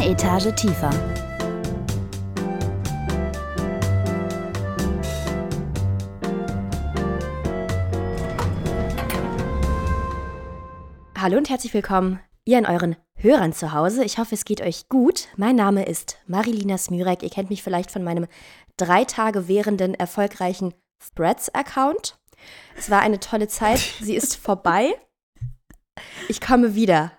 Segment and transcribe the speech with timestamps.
[0.00, 0.90] Eine Etage tiefer.
[11.18, 14.02] Hallo und herzlich willkommen, ihr an euren Hörern zu Hause.
[14.02, 15.28] Ich hoffe, es geht euch gut.
[15.36, 17.22] Mein Name ist Marilina Smürek.
[17.22, 18.26] Ihr kennt mich vielleicht von meinem
[18.78, 20.72] drei Tage währenden erfolgreichen
[21.14, 22.18] Threads-Account.
[22.74, 23.80] Es war eine tolle Zeit.
[24.00, 24.94] Sie ist vorbei.
[26.30, 27.12] Ich komme wieder.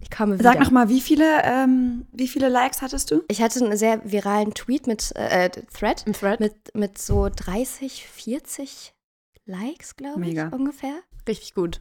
[0.00, 0.50] Ich komme wieder.
[0.52, 3.22] Sag noch mal, wie viele, ähm, wie viele Likes hattest du?
[3.28, 6.40] Ich hatte einen sehr viralen Tweet mit äh, Thread, Im Thread?
[6.40, 8.94] mit, mit so 30, 40
[9.46, 10.48] Likes, glaube ich, Mega.
[10.48, 10.94] ungefähr.
[11.28, 11.80] Richtig gut.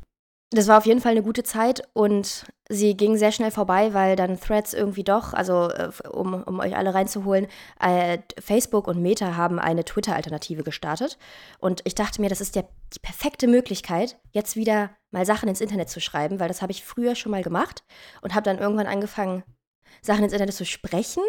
[0.52, 4.16] Das war auf jeden Fall eine gute Zeit und sie ging sehr schnell vorbei, weil
[4.16, 7.46] dann Threads irgendwie doch, also äh, um, um euch alle reinzuholen,
[7.80, 11.20] äh, Facebook und Meta haben eine Twitter-Alternative gestartet.
[11.60, 15.62] Und ich dachte mir, das ist der, die perfekte Möglichkeit, jetzt wieder mal Sachen ins
[15.62, 17.84] Internet zu schreiben, weil das habe ich früher schon mal gemacht
[18.24, 19.44] und habe dann irgendwann angefangen,
[20.02, 21.24] Sachen ins Internet zu sprechen.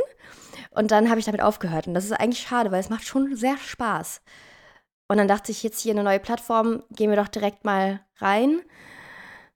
[0.71, 1.87] Und dann habe ich damit aufgehört.
[1.87, 4.23] Und das ist eigentlich schade, weil es macht schon sehr Spaß.
[5.09, 8.63] Und dann dachte ich, jetzt hier eine neue Plattform, gehen wir doch direkt mal rein.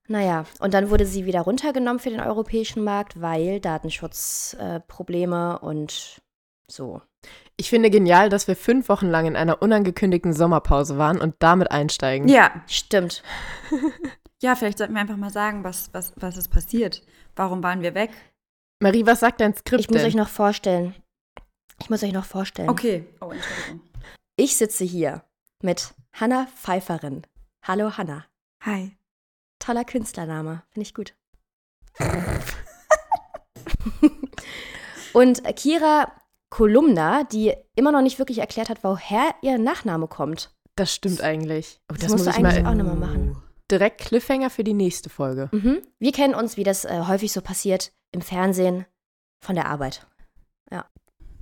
[0.07, 5.59] Naja, und dann wurde sie wieder runtergenommen für den europäischen Markt, weil Datenschutzprobleme äh, Probleme
[5.61, 6.21] und
[6.71, 7.01] so.
[7.57, 11.71] Ich finde genial, dass wir fünf Wochen lang in einer unangekündigten Sommerpause waren und damit
[11.71, 12.29] einsteigen.
[12.29, 13.23] Ja, Stimmt.
[14.43, 17.03] ja, vielleicht sollten wir einfach mal sagen, was, was, was ist passiert.
[17.37, 18.11] Warum waren wir weg?
[18.81, 20.07] Marie, was sagt dein Skript Ich muss denn?
[20.07, 20.95] euch noch vorstellen.
[21.81, 22.69] Ich muss euch noch vorstellen.
[22.69, 23.07] Okay.
[23.21, 23.81] Oh, Entschuldigung.
[24.37, 25.25] Ich sitze hier
[25.63, 27.23] mit Hanna Pfeifferin.
[27.63, 28.27] Hallo Hanna.
[28.63, 28.97] Hi.
[29.65, 30.63] Toller Künstlername.
[30.71, 31.15] Finde ich gut.
[35.15, 36.13] Und Kira
[36.51, 40.55] Kolumna, die immer noch nicht wirklich erklärt hat, woher ihr Nachname kommt.
[40.77, 41.81] das stimmt eigentlich.
[41.91, 43.43] Oh, Das musst du eigentlich auch nochmal machen.
[43.71, 45.49] Direkt Cliffhanger für die nächste Folge.
[45.53, 45.81] Mhm.
[45.99, 48.85] Wir kennen uns, wie das äh, häufig so passiert, im Fernsehen
[49.41, 50.07] von der Arbeit.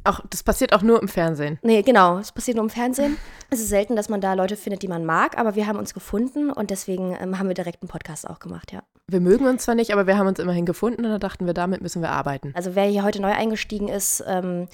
[0.05, 1.59] Auch, das passiert auch nur im Fernsehen.
[1.63, 2.19] Nee, genau.
[2.19, 3.17] Es passiert nur im Fernsehen.
[3.51, 5.95] Es ist selten, dass man da Leute findet, die man mag, aber wir haben uns
[5.95, 8.83] gefunden und deswegen ähm, haben wir direkt einen Podcast auch gemacht, ja.
[9.09, 11.55] Wir mögen uns zwar nicht, aber wir haben uns immerhin gefunden und da dachten wir,
[11.55, 12.53] damit müssen wir arbeiten.
[12.55, 14.69] Also wer hier heute neu eingestiegen ist, ähm,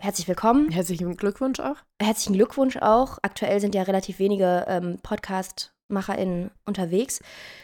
[0.00, 0.70] herzlich willkommen.
[0.70, 1.76] Herzlichen Glückwunsch auch.
[2.00, 3.18] Herzlichen Glückwunsch auch.
[3.22, 4.98] Aktuell sind ja relativ wenige ähm,
[5.88, 7.20] Podcast-MacherInnen unterwegs.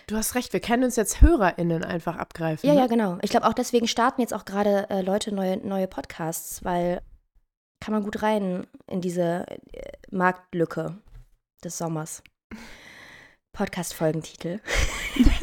[0.07, 2.67] Du hast recht, wir können uns jetzt HörerInnen einfach abgreifen.
[2.69, 2.81] Ja, ne?
[2.81, 3.19] ja, genau.
[3.23, 7.03] Ich glaube auch deswegen starten jetzt auch gerade äh, Leute neue, neue Podcasts, weil
[7.81, 10.97] kann man gut rein in diese äh, Marktlücke
[11.65, 12.23] des Sommers.
[13.53, 14.61] Podcast-Folgentitel.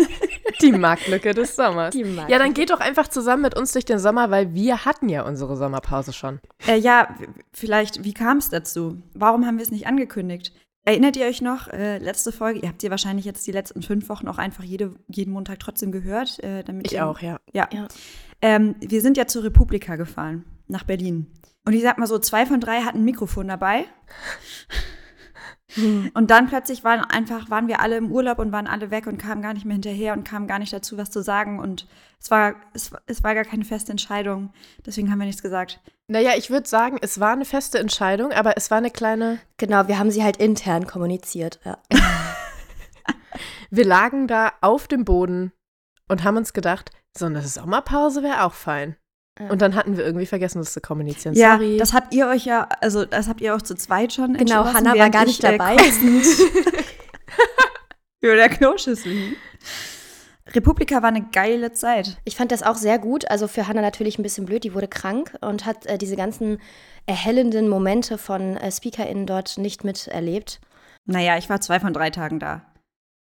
[0.62, 1.94] Die Marktlücke des Sommers.
[1.94, 4.84] Die Markt- Ja, dann geht doch einfach zusammen mit uns durch den Sommer, weil wir
[4.84, 6.40] hatten ja unsere Sommerpause schon.
[6.68, 7.16] Äh, ja,
[7.54, 9.02] vielleicht, wie kam es dazu?
[9.14, 10.54] Warum haben wir es nicht angekündigt?
[10.90, 14.10] Erinnert ihr euch noch, äh, letzte Folge, ihr habt ihr wahrscheinlich jetzt die letzten fünf
[14.10, 16.44] Wochen auch einfach jede, jeden Montag trotzdem gehört.
[16.44, 17.40] Äh, damit Ich ihr- auch, ja.
[17.54, 17.70] Ja.
[17.72, 17.88] Ja.
[18.42, 21.28] Ähm, wir sind ja zur Republika gefahren, nach Berlin.
[21.64, 23.86] Und ich sag mal so, zwei von drei hatten ein Mikrofon dabei.
[26.16, 29.18] Und dann plötzlich waren einfach, waren wir alle im Urlaub und waren alle weg und
[29.20, 31.60] kamen gar nicht mehr hinterher und kamen gar nicht dazu, was zu sagen.
[31.60, 31.88] Und
[32.20, 34.52] es war, es, war- es war gar keine feste Entscheidung.
[34.86, 35.80] Deswegen haben wir nichts gesagt.
[36.08, 39.40] Naja, ich würde sagen, es war eine feste Entscheidung, aber es war eine kleine.
[39.58, 41.60] Genau, wir haben sie halt intern kommuniziert.
[41.64, 41.78] Ja.
[43.72, 45.52] Wir lagen da auf dem Boden
[46.08, 48.96] und haben uns gedacht, so eine Sommerpause wäre auch fein.
[49.40, 49.50] Ja.
[49.50, 51.34] Und dann hatten wir irgendwie vergessen, das zu kommunizieren.
[51.34, 51.78] Ja, Sorry.
[51.78, 54.98] das habt ihr euch ja, also das habt ihr auch zu zweit schon Genau, Hannah
[54.98, 55.76] war gar ich, nicht äh, dabei.
[58.22, 59.36] Über der hing.
[60.54, 62.18] Republika war eine geile Zeit.
[62.26, 63.30] Ich fand das auch sehr gut.
[63.30, 66.60] Also für Hannah natürlich ein bisschen blöd, die wurde krank und hat äh, diese ganzen
[67.06, 70.60] erhellenden Momente von äh, SpeakerInnen dort nicht miterlebt.
[71.06, 72.62] Naja, ich war zwei von drei Tagen da.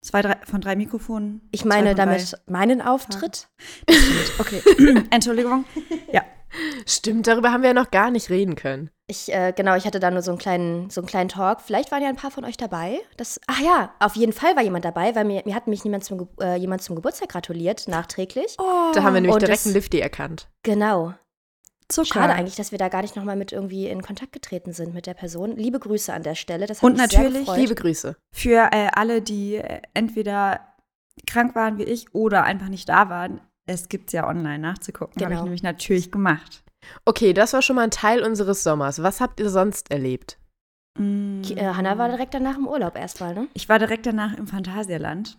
[0.03, 1.47] Zwei drei, von drei Mikrofonen.
[1.51, 3.47] Ich meine damit meinen Auftritt.
[4.39, 4.61] Okay,
[5.11, 5.65] Entschuldigung.
[6.11, 6.23] Ja.
[6.85, 8.89] Stimmt, darüber haben wir ja noch gar nicht reden können.
[9.07, 11.61] Ich, äh, genau, ich hatte da nur so einen kleinen, so einen kleinen Talk.
[11.61, 12.99] Vielleicht waren ja ein paar von euch dabei.
[13.15, 16.03] Das, ach ja, auf jeden Fall war jemand dabei, weil mir, mir hat mich niemand
[16.03, 18.55] zum, äh, jemand zum Geburtstag gratuliert, nachträglich.
[18.59, 20.49] Oh, Da haben wir nämlich und direkt das- einen Lifty erkannt.
[20.63, 21.13] Genau.
[21.91, 22.19] Zucker.
[22.21, 25.05] Schade eigentlich, dass wir da gar nicht nochmal mit irgendwie in Kontakt getreten sind mit
[25.05, 25.55] der Person.
[25.55, 26.65] Liebe Grüße an der Stelle.
[26.65, 27.57] Das hat Und mich sehr natürlich gefreut.
[27.59, 28.15] Liebe Grüße.
[28.33, 30.59] Für äh, alle, die äh, entweder
[31.27, 35.21] krank waren wie ich oder einfach nicht da waren, es gibt ja online nachzugucken.
[35.21, 35.43] Habe ich Genau.
[35.43, 36.63] nämlich natürlich gemacht.
[37.05, 39.03] Okay, das war schon mal ein Teil unseres Sommers.
[39.03, 40.37] Was habt ihr sonst erlebt?
[40.97, 41.41] Mm.
[41.55, 43.47] Äh, Hannah war direkt danach im Urlaub erstmal, ne?
[43.53, 45.37] Ich war direkt danach im Phantasialand.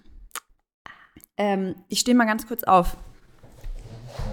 [1.36, 2.96] Ähm, ich stehe mal ganz kurz auf.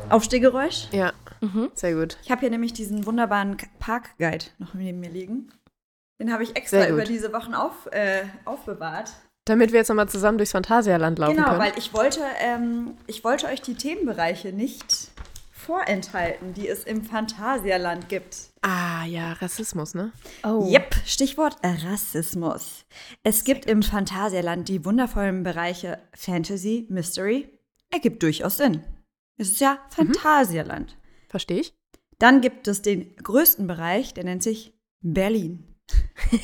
[0.10, 0.88] Aufstehgeräusch.
[0.92, 1.72] Ja, Mhm.
[1.74, 2.18] sehr gut.
[2.24, 5.52] Ich habe hier nämlich diesen wunderbaren Parkguide noch neben mir liegen.
[6.20, 9.12] Den habe ich extra über diese Wochen auf, äh, aufbewahrt.
[9.46, 11.60] Damit wir jetzt nochmal zusammen durchs Phantasialand laufen Genau, können.
[11.60, 15.10] weil ich wollte, ähm, ich wollte euch die Themenbereiche nicht
[15.52, 18.36] vorenthalten, die es im Phantasialand gibt.
[18.62, 20.12] Ah, ja, Rassismus, ne?
[20.44, 20.68] Oh.
[20.70, 22.86] Yep, Stichwort Rassismus.
[23.24, 27.48] Es gibt im Phantasialand die wundervollen Bereiche Fantasy, Mystery.
[27.92, 28.84] Ergibt durchaus Sinn.
[29.40, 30.98] Es ist ja Phantasialand.
[31.30, 31.74] Verstehe ich.
[32.20, 35.76] Dann gibt es den größten Bereich, der nennt sich Berlin.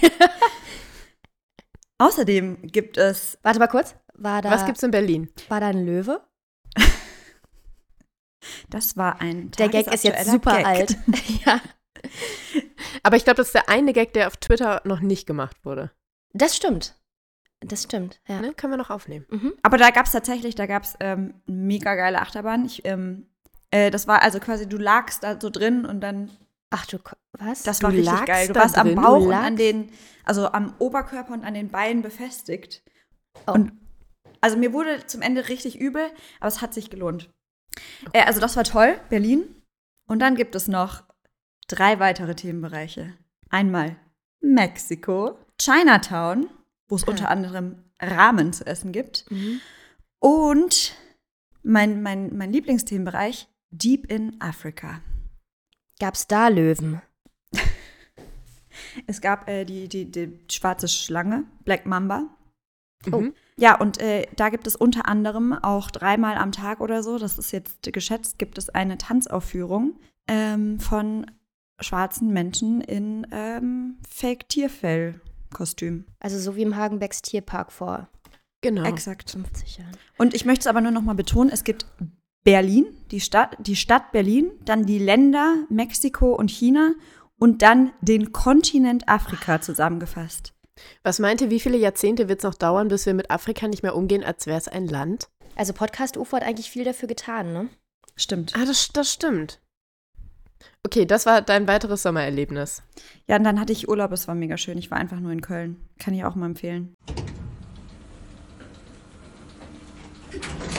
[1.97, 3.95] Außerdem gibt es, Warte mal kurz.
[4.17, 5.29] Da, Was gibt's in Berlin?
[5.49, 6.25] war da ein Löwe?
[8.69, 10.65] das war ein Der Gag ist jetzt super Gag.
[10.65, 10.97] alt.
[11.45, 11.59] ja.
[13.03, 15.91] Aber ich glaube, das ist der eine Gag, der auf Twitter noch nicht gemacht wurde.
[16.31, 16.97] Das stimmt.
[17.67, 18.41] Das stimmt, ja.
[18.41, 18.53] Ne?
[18.53, 19.25] Können wir noch aufnehmen.
[19.29, 19.53] Mhm.
[19.63, 22.65] Aber da gab es tatsächlich, da gab es ähm, mega geile Achterbahn.
[22.65, 23.25] Ich, ähm,
[23.71, 26.29] äh, das war also quasi, du lagst da so drin und dann,
[26.69, 26.99] Ach du,
[27.33, 27.63] was?
[27.63, 28.47] das Du war richtig lagst geil.
[28.47, 28.95] Du warst am?
[28.95, 29.89] Bauch Du und an den,
[30.23, 32.83] also am Oberkörper und an den Beinen befestigt.
[33.47, 33.53] Oh.
[33.53, 33.71] Und
[34.41, 36.03] also mir wurde zum Ende richtig übel,
[36.39, 37.31] aber es hat sich gelohnt.
[38.13, 39.43] Äh, also das war toll, Berlin.
[40.07, 41.03] Und dann gibt es noch
[41.67, 43.13] drei weitere Themenbereiche.
[43.49, 43.95] Einmal
[44.41, 46.47] Mexiko, Chinatown,
[46.87, 47.11] wo es Ah.
[47.11, 49.25] unter anderem Ramen zu essen gibt.
[49.31, 49.61] Mhm.
[50.19, 50.95] Und
[51.63, 55.01] mein, mein, mein Lieblingsthemenbereich, Deep in Africa.
[55.99, 57.01] Gab's da Löwen?
[59.07, 62.27] Es gab äh, die, die, die schwarze Schlange, Black Mamba.
[63.11, 63.19] Oh.
[63.21, 63.33] Mhm.
[63.57, 67.37] Ja, und äh, da gibt es unter anderem auch dreimal am Tag oder so, das
[67.37, 69.97] ist jetzt geschätzt, gibt es eine Tanzaufführung
[70.27, 71.25] ähm, von
[71.79, 73.97] schwarzen Menschen in ähm,
[75.55, 76.05] Fake-Tierfell-Kostüm.
[76.19, 78.07] Also so wie im Hagenbecks Tierpark vor
[78.61, 78.83] Genau.
[78.83, 79.29] Exakt.
[79.31, 79.91] 50 Jahren.
[80.17, 81.85] Und ich möchte es aber nur noch mal betonen, es gibt
[82.43, 86.93] Berlin, die Stadt, die Stadt Berlin, dann die Länder Mexiko und China
[87.37, 90.53] und dann den Kontinent Afrika zusammengefasst.
[91.03, 93.83] Was meint ihr, wie viele Jahrzehnte wird es noch dauern, bis wir mit Afrika nicht
[93.83, 95.29] mehr umgehen, als wäre es ein Land?
[95.55, 97.69] Also Podcast UFO hat eigentlich viel dafür getan, ne?
[98.15, 98.53] Stimmt.
[98.55, 99.59] Ah, das, das stimmt.
[100.83, 102.83] Okay, das war dein weiteres Sommererlebnis.
[103.27, 104.77] Ja, und dann hatte ich Urlaub, es war mega schön.
[104.77, 105.77] Ich war einfach nur in Köln.
[105.99, 106.93] Kann ich auch mal empfehlen.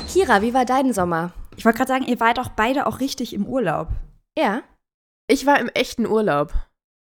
[0.09, 1.33] Kira, wie war dein Sommer?
[1.57, 3.89] Ich wollte gerade sagen, ihr wart auch beide auch richtig im Urlaub.
[4.39, 4.63] Ja.
[5.29, 6.53] Ich war im echten Urlaub.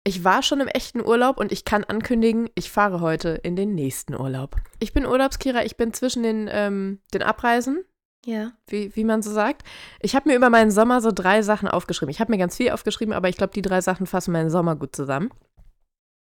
[0.05, 3.73] Ich war schon im echten Urlaub und ich kann ankündigen, ich fahre heute in den
[3.73, 4.57] nächsten Urlaub.
[4.79, 7.85] Ich bin Urlaubskira, ich bin zwischen den, ähm, den Abreisen,
[8.25, 8.51] Ja.
[8.67, 9.63] wie, wie man so sagt.
[9.99, 12.09] Ich habe mir über meinen Sommer so drei Sachen aufgeschrieben.
[12.11, 14.75] Ich habe mir ganz viel aufgeschrieben, aber ich glaube, die drei Sachen fassen meinen Sommer
[14.75, 15.29] gut zusammen.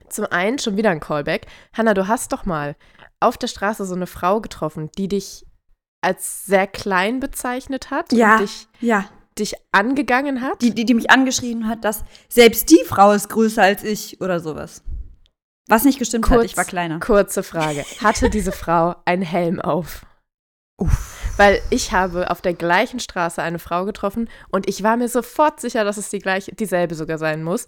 [0.09, 1.47] Zum einen schon wieder ein Callback.
[1.71, 2.75] Hanna, du hast doch mal
[3.21, 5.45] auf der Straße so eine Frau getroffen, die dich
[6.01, 8.33] als sehr klein bezeichnet hat Ja.
[8.33, 9.05] und dich, Ja.
[9.39, 10.61] dich angegangen hat.
[10.61, 14.41] Die, die, die mich angeschrien hat, dass selbst die Frau ist größer als ich oder
[14.41, 14.83] sowas.
[15.69, 16.99] Was nicht gestimmt hat, ich war kleiner.
[16.99, 17.85] Kurze Frage.
[18.03, 20.05] Hatte diese Frau einen Helm auf?
[20.77, 21.22] Uff.
[21.37, 25.59] Weil ich habe auf der gleichen Straße eine Frau getroffen und ich war mir sofort
[25.59, 27.67] sicher, dass es die gleiche, dieselbe sogar sein muss.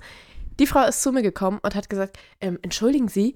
[0.59, 3.35] Die Frau ist zu mir gekommen und hat gesagt, ähm, entschuldigen Sie.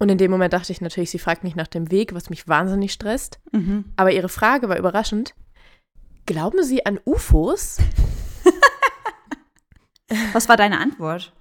[0.00, 2.48] Und in dem Moment dachte ich natürlich, sie fragt mich nach dem Weg, was mich
[2.48, 3.40] wahnsinnig stresst.
[3.52, 3.92] Mhm.
[3.96, 5.34] Aber ihre Frage war überraschend.
[6.26, 7.78] Glauben Sie an UFOs?
[10.32, 11.32] Was war deine Antwort?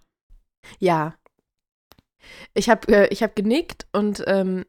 [0.80, 1.16] Ja.
[2.54, 4.66] Ich habe äh, ich hab genickt und ähm,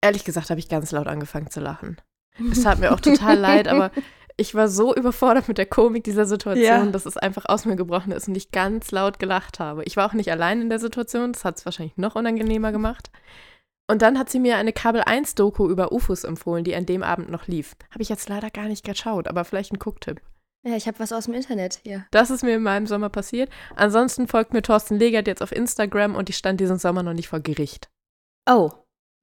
[0.00, 2.00] ehrlich gesagt habe ich ganz laut angefangen zu lachen.
[2.50, 3.90] Es tat mir auch total leid, aber
[4.36, 6.86] ich war so überfordert mit der Komik dieser Situation, Ja.
[6.86, 9.84] dass es einfach aus mir gebrochen ist und ich ganz laut gelacht habe.
[9.84, 13.10] Ich war auch nicht allein in der Situation, das hat es wahrscheinlich noch unangenehmer gemacht.
[13.90, 17.02] Und dann hat sie mir eine Kabel 1 Doku über UFOs empfohlen, die an dem
[17.02, 17.74] Abend noch lief.
[17.90, 20.20] Habe ich jetzt leider gar nicht geschaut, aber vielleicht ein Gucktipp.
[20.64, 22.06] Ja, ich habe was aus dem Internet hier.
[22.10, 23.50] Das ist mir in meinem Sommer passiert.
[23.76, 27.28] Ansonsten folgt mir Thorsten Legert jetzt auf Instagram und ich stand diesen Sommer noch nicht
[27.28, 27.90] vor Gericht.
[28.48, 28.70] Oh,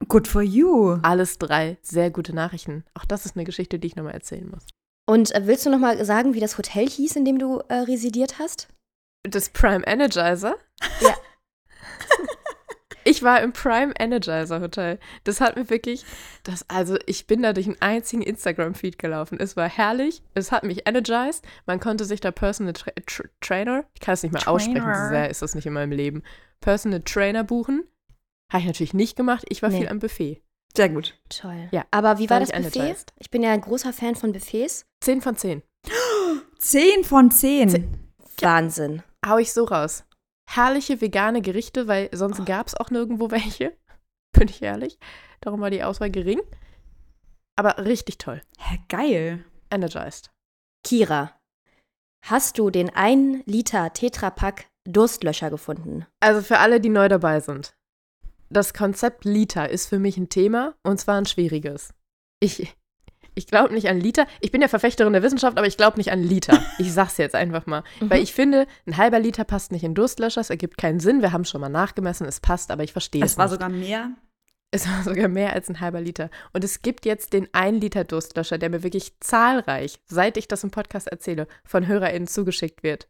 [0.08, 1.00] Good for you.
[1.02, 2.84] Alles drei sehr gute Nachrichten.
[2.94, 4.66] Auch das ist eine Geschichte, die ich nochmal erzählen muss.
[5.10, 7.76] und äh, willst du noch mal sagen, wie das Hotel hieß, in dem du äh,
[7.76, 8.68] residiert hast?
[9.24, 10.56] Das Prime Energizer?
[11.02, 11.16] Ja.
[13.10, 15.00] Ich war im Prime Energizer Hotel.
[15.24, 16.04] Das hat mir wirklich,
[16.44, 19.40] das, also ich bin da durch einen einzigen Instagram-Feed gelaufen.
[19.40, 21.46] Es war herrlich, es hat mich energized.
[21.66, 25.08] Man konnte sich da Personal Tra Tra Trainer, ich kann es nicht mal aussprechen, so
[25.08, 26.22] sehr ist das nicht in meinem Leben,
[26.60, 27.86] Personal Trainer buchen.
[28.52, 29.80] Habe ich natürlich nicht gemacht, ich war Nee.
[29.80, 30.42] viel am Buffet.
[30.76, 31.20] Sehr gut.
[31.30, 31.70] Toll.
[31.72, 32.80] Ja, Aber wie war war das Buffet?
[32.80, 33.14] energized.
[33.18, 34.86] Ich bin ja ein großer Fan von Buffets.
[35.04, 35.64] 10 von 10.
[36.60, 37.70] Zehn von zehn.
[37.70, 38.10] Zehn.
[38.42, 39.04] Wahnsinn.
[39.26, 40.04] Hau ich so raus.
[40.50, 42.18] Herrliche vegane Gerichte, weil Oh.
[42.18, 43.76] sonst gab es auch nirgendwo welche.
[44.34, 44.98] Bin ich ehrlich.
[45.42, 46.42] Darum war die Auswahl gering.
[47.56, 48.42] Aber richtig toll.
[48.60, 49.44] Hä, geil.
[49.72, 50.32] Energized.
[50.84, 51.32] Kira,
[52.26, 56.06] hast du den 1 Liter Tetrapack Durstlöscher gefunden?
[56.20, 57.76] Also für alle, die neu dabei sind.
[58.50, 61.94] Das Konzept Liter ist für mich ein Thema und zwar ein schwieriges.
[62.40, 62.76] Ich,
[63.36, 64.26] Ich glaube nicht an Liter.
[64.42, 66.60] Ich bin ja Verfechterin der Wissenschaft, aber ich glaube nicht an Liter.
[66.80, 67.84] Ich sag's jetzt einfach mal.
[68.00, 68.10] Mhm.
[68.10, 70.42] Weil ich finde, ein halber Liter passt nicht in Durstlöscher.
[70.42, 71.22] Es ergibt keinen Sinn.
[71.22, 72.26] Wir haben schon mal nachgemessen.
[72.28, 73.54] Es passt, aber ich verstehe es Es war nicht.
[73.54, 74.12] sogar mehr.
[74.72, 76.30] Es war sogar mehr als ein halber Liter.
[76.54, 80.64] Und es gibt jetzt den 1 Liter Durstlöscher, der mir wirklich zahlreich, seit ich das
[80.64, 83.08] im Podcast erzähle, von HörerInnen zugeschickt wird.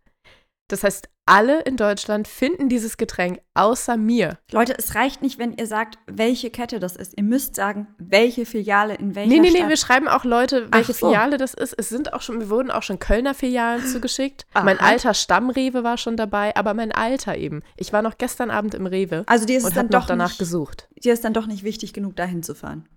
[0.69, 4.38] Das heißt, alle in Deutschland finden dieses Getränk außer mir.
[4.51, 7.17] Leute, es reicht nicht, wenn ihr sagt, welche Kette das ist.
[7.17, 10.93] Ihr müsst sagen, welche Filiale in welcher Nee, nee, nee, wir schreiben auch Leute, welche
[10.93, 11.07] so.
[11.07, 11.74] Filiale das ist.
[11.77, 14.45] Es sind auch schon, wir wurden auch schon Kölner Filialen zugeschickt.
[14.53, 14.63] Aha.
[14.63, 17.62] Mein alter Stammrewe war schon dabei, aber mein alter eben.
[17.75, 20.01] Ich war noch gestern Abend im Rewe also dir ist und es dann habe noch
[20.01, 20.89] doch danach nicht, gesucht.
[21.03, 22.88] dir ist dann doch nicht wichtig genug, dahin zu fahren.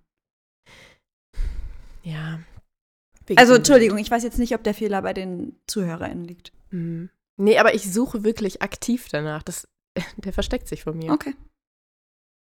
[2.02, 2.40] Ja.
[3.36, 6.52] Also Entschuldigung, ich weiß jetzt nicht, ob der Fehler bei den ZuhörerInnen liegt.
[6.70, 7.10] Hm.
[7.40, 9.42] Nee, aber ich suche wirklich aktiv danach.
[9.42, 9.66] Das,
[10.16, 11.12] der versteckt sich von mir.
[11.12, 11.34] Okay.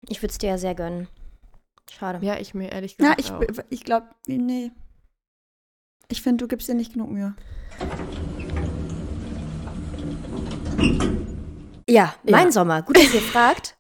[0.09, 1.09] Ich würde es dir ja sehr gönnen.
[1.91, 2.25] Schade.
[2.25, 3.65] Ja, ich mir ehrlich Ja, gesagt ich, auch.
[3.71, 4.73] ich glaube, nee.
[6.09, 7.35] Ich finde, du gibst dir nicht genug Mühe.
[11.89, 12.53] Ja, mein Ja.
[12.53, 12.83] Sommer.
[12.83, 13.77] Gut, dass ihr fragt.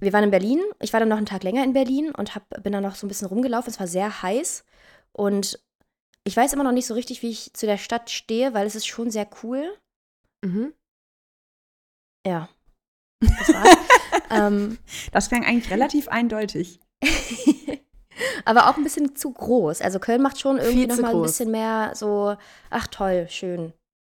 [0.00, 0.60] Wir waren in Berlin.
[0.80, 3.06] Ich war dann noch einen Tag länger in Berlin und hab, bin dann noch so
[3.06, 3.70] ein bisschen rumgelaufen.
[3.70, 4.64] Es war sehr heiß.
[5.12, 5.58] Und
[6.24, 8.74] ich weiß immer noch nicht so richtig, wie ich zu der Stadt stehe, weil es
[8.74, 9.76] ist schon sehr cool.
[10.44, 10.72] Mhm.
[12.26, 12.48] Ja.
[13.20, 13.76] Das war's.
[14.30, 14.78] ähm,
[15.12, 16.80] Das klang eigentlich relativ eindeutig.
[18.44, 19.80] aber auch ein bisschen zu groß.
[19.80, 22.36] Also Köln macht schon irgendwie Viel zu noch mal ein bisschen mehr so,
[22.70, 23.72] ach toll, schön.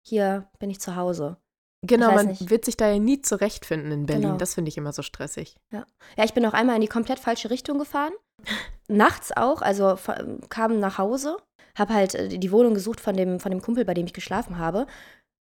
[0.07, 1.37] Hier bin ich zu Hause.
[1.85, 2.49] Genau, man nicht.
[2.49, 4.23] wird sich da ja nie zurechtfinden in Berlin.
[4.23, 4.37] Genau.
[4.37, 5.57] Das finde ich immer so stressig.
[5.73, 5.85] Ja,
[6.17, 8.13] ich bin auch einmal in die komplett falsche Richtung gefahren.
[8.89, 9.99] Nachts auch, also
[10.49, 11.39] kam nach Hause,
[11.77, 14.59] habe halt äh, die Wohnung gesucht von dem, von dem Kumpel, bei dem ich geschlafen
[14.59, 14.87] habe.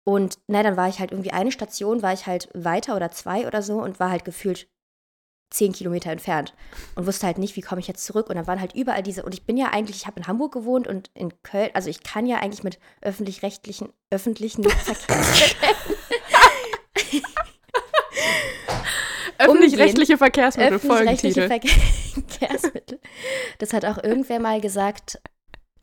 [0.04, 3.47] Und na, dann war ich halt irgendwie eine Station, war ich halt weiter oder zwei
[3.47, 4.68] oder so und war halt gefühlt
[5.50, 6.54] zehn Kilometer entfernt
[6.94, 8.28] und wusste halt nicht, wie komme ich jetzt zurück.
[8.28, 10.52] Und dann waren halt überall diese, und ich bin ja eigentlich, ich habe in Hamburg
[10.52, 15.56] gewohnt und in Köln, also ich kann ja eigentlich mit öffentlich-rechtlichen, öffentlichen Verkehrsmitteln
[19.38, 21.80] Öffentlich-rechtliche Verkehrsmittel, öffentlich-rechtliche Folgentitel.
[22.38, 23.00] Verkehrsmittel.
[23.58, 25.20] Das hat auch irgendwer mal gesagt.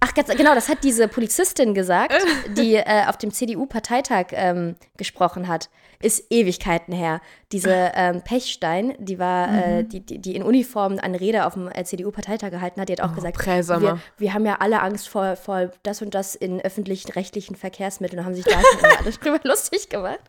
[0.05, 2.13] Ach, genau, das hat diese Polizistin gesagt,
[2.57, 5.69] die äh, auf dem CDU-Parteitag ähm, gesprochen hat.
[6.01, 7.21] Ist Ewigkeiten her.
[7.51, 9.47] Diese ähm, Pechstein, die war,
[9.79, 12.93] äh, die, die, die in Uniform eine Rede auf dem äh, CDU-Parteitag gehalten hat, die
[12.93, 16.35] hat auch Oh, gesagt, wir, wir haben ja alle Angst vor, vor das und das
[16.35, 20.19] in öffentlich-rechtlichen Verkehrsmitteln und haben sich da schon alle drüber lustig gemacht.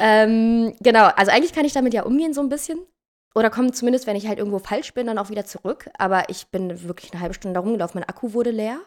[0.00, 2.80] Ähm, genau, also eigentlich kann ich damit ja umgehen so ein bisschen.
[3.38, 5.88] Oder komme zumindest, wenn ich halt irgendwo falsch bin, dann auch wieder zurück.
[5.96, 8.00] Aber ich bin wirklich eine halbe Stunde da rumgelaufen.
[8.00, 8.80] Mein Akku wurde leer.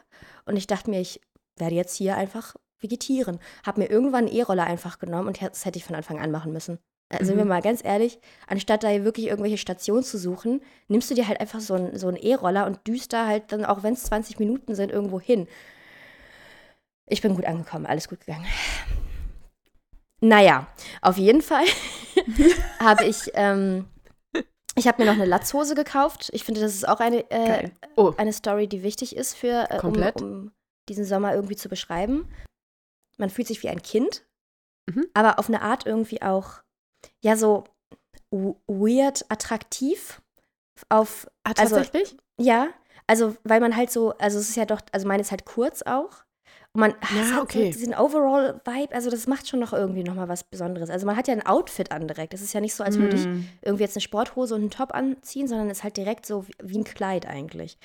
[0.46, 1.22] Und ich dachte mir, ich
[1.58, 3.40] werde jetzt hier einfach vegetieren.
[3.66, 6.52] Hab mir irgendwann einen E-Roller einfach genommen und das hätte ich von Anfang an machen
[6.52, 6.80] müssen.
[7.10, 7.50] Also sind wir Mhm.
[7.50, 11.60] mal ganz ehrlich, anstatt da wirklich irgendwelche Stationen zu suchen, nimmst du dir halt einfach
[11.60, 14.92] so einen so E-Roller und düst da halt dann, auch wenn es 20 Minuten sind,
[14.92, 15.48] irgendwo hin.
[17.08, 18.46] Ich bin gut angekommen, alles gut gegangen.
[20.22, 20.68] Naja,
[21.02, 21.66] auf jeden Fall
[22.80, 23.86] habe ich, ähm,
[24.76, 26.30] ich habe mir noch eine Latzhose gekauft.
[26.34, 27.72] Ich finde, das ist auch eine, äh, Geil.
[27.96, 30.52] Oh, eine Story, die wichtig ist, für, äh, um, um
[30.90, 32.28] diesen Sommer irgendwie zu beschreiben.
[33.18, 34.26] Man fühlt sich wie ein Kind,
[34.90, 35.06] Mhm.
[35.14, 36.62] aber auf eine Art irgendwie auch,
[37.22, 37.66] ja, so
[38.32, 40.22] weird attraktiv.
[40.90, 42.18] Auf, ah, also- tatsächlich?
[42.40, 42.70] ja,
[43.08, 45.82] also weil man halt so, also es ist ja doch, also meine ist halt kurz
[45.84, 46.24] auch.
[46.74, 47.72] Und man Ja, hat okay.
[47.72, 50.90] so diesen Overall-Vibe, also das macht schon noch irgendwie nochmal was Besonderes.
[50.90, 52.34] Also man hat ja ein Outfit an direkt.
[52.34, 53.44] Es ist ja nicht so, als würde ich Mm.
[53.62, 56.78] irgendwie jetzt eine Sporthose und einen Top anziehen, sondern es ist halt direkt so wie,
[56.78, 57.78] ein Kleid eigentlich.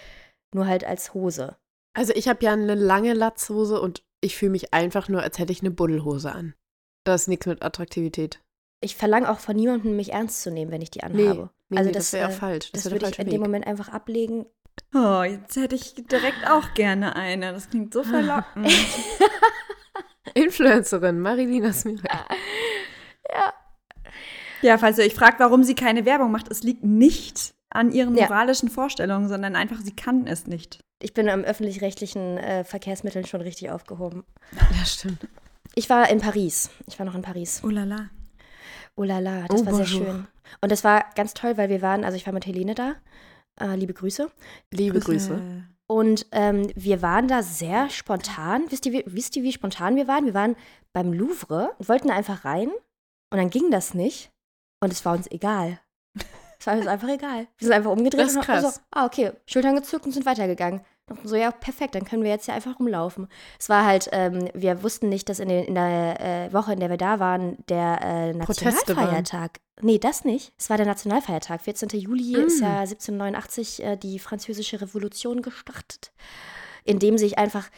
[0.54, 1.56] Nur halt als Hose.
[1.94, 5.52] Also ich habe ja eine lange Latzhose und ich fühle mich einfach nur, als hätte
[5.52, 6.54] ich eine Buddelhose an.
[7.04, 8.40] Das ist nichts mit Attraktivität.
[8.84, 11.50] Ich verlange auch von niemandem, mich ernst zu nehmen, wenn ich die Nee, anhabe.
[11.70, 12.70] nee, also nee, das, das wäre äh, falsch.
[12.72, 13.40] Das, Das, würde ich in dem Weg.
[13.40, 14.46] Moment einfach ablegen.
[14.94, 17.52] Oh, jetzt hätte ich direkt auch gerne eine.
[17.52, 18.70] Das klingt so verlockend.
[20.34, 22.10] Influencerin Marilina Smirek.
[24.62, 28.16] ja, falls ihr euch fragt, warum sie keine Werbung macht, es liegt nicht an ihren
[28.16, 28.24] Ja.
[28.26, 30.80] moralischen Vorstellungen, sondern einfach, sie kann es nicht.
[31.00, 34.24] Ich bin am öffentlich-rechtlichen äh, Verkehrsmitteln schon richtig aufgehoben.
[34.78, 35.26] Ja, stimmt.
[35.74, 36.70] Ich war in Paris.
[36.86, 37.60] Ich war noch in Paris.
[37.64, 38.08] Oh la la.
[38.96, 40.06] Oh la la, das Oh, war sehr bonjour.
[40.06, 40.26] schön.
[40.62, 42.94] Und das war ganz toll, weil wir waren, also ich war mit Helene da.
[43.60, 44.30] Äh, liebe Grüße.
[44.72, 45.40] Liebe Grüße.
[45.86, 48.64] Und ähm, wir waren da sehr spontan.
[48.70, 50.26] Wisst ihr, wie, wisst ihr, wie spontan wir waren?
[50.26, 50.56] Wir waren
[50.92, 52.70] beim Louvre und wollten da einfach rein.
[53.30, 54.32] Und dann ging das nicht.
[54.80, 55.80] Und es war uns egal.
[56.58, 57.46] Es war uns einfach egal.
[57.58, 58.74] Wir sind einfach umgedreht Das ist und haben krass.
[58.76, 60.80] so, ah, okay, Schultern gezuckt und sind weitergegangen.
[61.06, 63.28] Dachten so, ja, perfekt, dann können wir jetzt ja einfach rumlaufen.
[63.60, 66.80] Es war halt, ähm, wir wussten nicht, dass in, den, in der äh, Woche, in
[66.80, 68.32] der wir da waren, der äh.
[68.34, 69.60] Nationalfeiertag.
[69.80, 70.52] Nee, das nicht.
[70.58, 71.60] Es war der Nationalfeiertag.
[71.60, 71.90] 14.
[71.90, 72.46] Juli Mm.
[72.46, 76.12] ist ja 1789 äh, die französische Revolution gestartet,
[76.84, 77.68] in dem sich einfach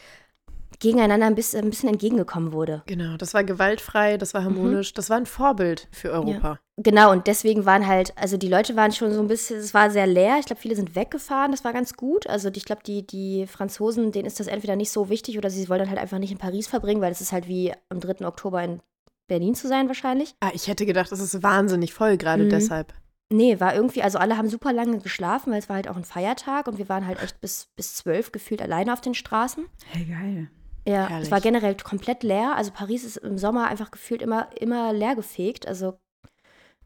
[0.79, 2.83] gegeneinander ein bisschen, ein bisschen entgegengekommen wurde.
[2.85, 6.59] Genau, das war gewaltfrei, das war harmonisch, das war ein Vorbild für Europa.
[6.77, 9.91] Genau, und deswegen waren halt, also die Leute waren schon so ein bisschen, es war
[9.91, 10.37] sehr leer.
[10.39, 12.25] Ich glaube, viele sind weggefahren, das war ganz gut.
[12.27, 15.67] Also ich glaube, die, die Franzosen, denen ist das entweder nicht so wichtig oder sie
[15.67, 18.25] wollen dann halt einfach nicht in Paris verbringen, weil es ist halt wie am 3.
[18.25, 18.79] Oktober in
[19.27, 20.33] Berlin zu sein wahrscheinlich.
[20.39, 22.49] Ah, ich hätte gedacht, das ist wahnsinnig voll, gerade Mhm.
[22.49, 22.93] deshalb.
[23.31, 26.03] Nee, war irgendwie, also alle haben super lange geschlafen, weil es war halt auch ein
[26.03, 29.65] Feiertag und wir waren halt echt bis, bis zwölf gefühlt alleine auf den Straßen.
[29.85, 30.49] Hey, geil.
[30.89, 31.27] Ja, Herrlich.
[31.27, 32.55] es war generell komplett leer.
[32.55, 35.67] Also Paris ist im Sommer einfach gefühlt immer, immer leer gefegt.
[35.67, 35.99] Also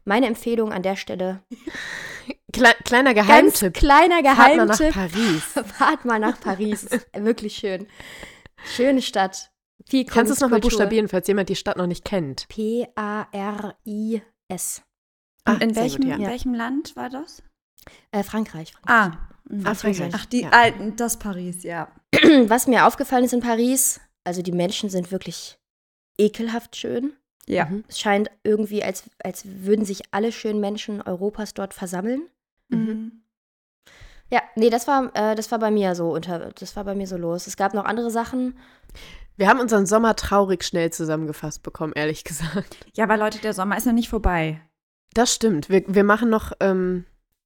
[0.04, 1.40] meine Empfehlung an der Stelle.
[2.52, 3.26] Kle kleiner Ganz
[3.60, 3.74] Geheimtipp.
[3.74, 4.94] kleiner Fahrt mal nach Geheimtipp.
[4.94, 5.42] Paris.
[5.78, 6.88] Fahrt mal nach Paris.
[7.14, 7.86] Wirklich schön.
[8.76, 9.50] Schöne Stadt.
[9.88, 12.46] Viel Kannst du es nochmal buchstabieren, falls jemand die Stadt noch nicht kennt?
[12.48, 12.92] P-A-R-I-S.
[15.44, 16.16] Ah, Und in welchem, gut, ja.
[16.16, 17.42] in welchem Land war das?
[18.12, 18.72] Äh, Frankreich.
[18.72, 19.12] Frankreich.
[19.12, 19.28] Ah.
[19.48, 19.66] Mhm.
[19.66, 20.12] Ah, Frankreich.
[20.14, 20.50] Ach, die Ja.
[20.50, 21.88] alten, das Paris, ja.
[22.46, 25.58] Was mir aufgefallen ist in Paris, also die Menschen sind wirklich
[26.18, 27.12] ekelhaft schön.
[27.46, 27.66] Ja.
[27.66, 27.84] Mhm.
[27.88, 32.22] Es scheint irgendwie, als, als würden sich alle schönen Menschen Europas dort versammeln.
[32.68, 33.20] Mhm.
[34.30, 37.06] Ja, nee, das war, äh, das war bei mir so unter, das war bei mir
[37.06, 37.46] so los.
[37.46, 38.58] Es gab noch andere Sachen.
[39.36, 42.76] Wir haben unseren Sommer traurig schnell zusammengefasst bekommen, ehrlich gesagt.
[42.94, 44.60] Ja, aber Leute, der Sommer ist noch nicht vorbei.
[45.12, 45.68] Das stimmt.
[45.68, 47.04] Wir, wir machen noch ähm,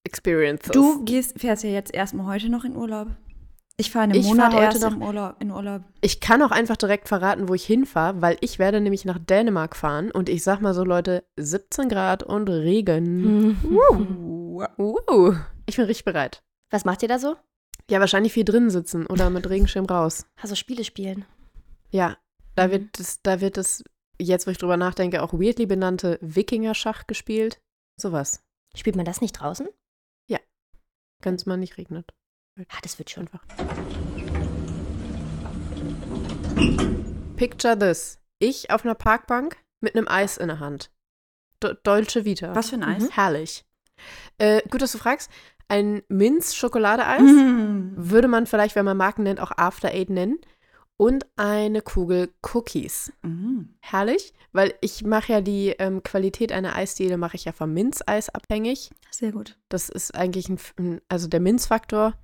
[0.09, 0.71] Experiences.
[0.73, 3.09] Du gehst, fährst ja jetzt erstmal heute noch in Urlaub.
[3.81, 5.83] Ich fahre einen Ich Monat fahr heute erst noch- im Urlaub, in Urlaub.
[6.01, 9.77] Ich kann auch einfach direkt verraten, wo ich hinfahre, weil ich werde nämlich nach Dänemark
[9.77, 13.57] fahren und ich sag mal so, Leute, 17 Grad und Regen.
[14.79, 15.35] Uh,
[15.67, 16.43] ich bin richtig bereit.
[16.71, 17.37] Was macht ihr da so?
[17.91, 20.27] Ja, wahrscheinlich viel drin sitzen oder mit Regenschirm raus.
[20.43, 21.25] Also Spiele spielen.
[21.91, 22.17] Ja,
[22.57, 22.71] da Mhm.
[22.73, 23.85] wird es, da wird es,
[24.21, 27.61] jetzt wo ich drüber nachdenke, auch weirdly benannte Wikinger-Schach gespielt.
[27.97, 28.43] Sowas.
[28.77, 29.69] Spielt man das nicht draußen?
[31.23, 32.13] Wenn es mal nicht regnet.
[32.69, 33.25] Ah, das wird schon.
[33.27, 33.45] Einfach.
[37.37, 38.19] Picture this.
[38.39, 40.91] Ich auf einer Parkbank mit einem Eis in der Hand.
[41.61, 42.55] Do Dolce Vita.
[42.55, 43.03] Was für ein Eis?
[43.05, 43.11] Mhm.
[43.11, 43.65] Herrlich.
[44.39, 45.31] Äh, gut, dass du fragst.
[45.71, 47.93] Ein Minz-Schokoladeeis Mhm.
[47.97, 50.39] würde man vielleicht, wenn man Marken nennt, auch After Eight nennen.
[50.99, 53.13] Und eine Kugel Cookies.
[53.23, 53.77] Mhm.
[53.81, 58.29] Herrlich, weil ich mache ja die ähm, Qualität einer Eisdiele mache ich ja vom Minzeis
[58.29, 58.91] abhängig.
[59.11, 59.57] Sehr gut.
[59.69, 62.15] Das ist eigentlich ein, also der Minzfaktor,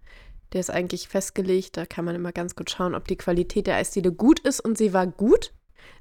[0.52, 1.76] der ist eigentlich festgelegt.
[1.76, 4.76] Da kann man immer ganz gut schauen, ob die Qualität der Eisdiele gut ist und
[4.76, 5.52] sie war gut.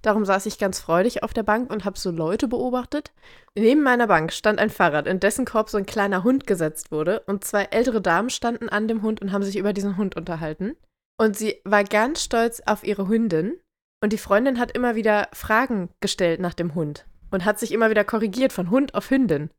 [0.01, 3.13] Darum saß ich ganz freudig auf der Bank und habe so Leute beobachtet.
[3.55, 7.21] Neben meiner Bank stand ein Fahrrad, in dessen Korb so ein kleiner Hund gesetzt wurde
[7.27, 10.75] und zwei ältere Damen standen an dem Hund und haben sich über diesen Hund unterhalten.
[11.17, 13.53] Und sie war ganz stolz auf ihre Hündin
[14.01, 17.89] und die Freundin hat immer wieder Fragen gestellt nach dem Hund und hat sich immer
[17.89, 19.49] wieder korrigiert von Hund auf Hündin.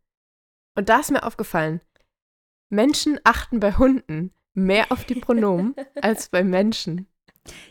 [0.77, 1.81] Und da ist mir aufgefallen,
[2.71, 7.07] Menschen achten bei Hunden mehr auf die Pronomen als bei Menschen.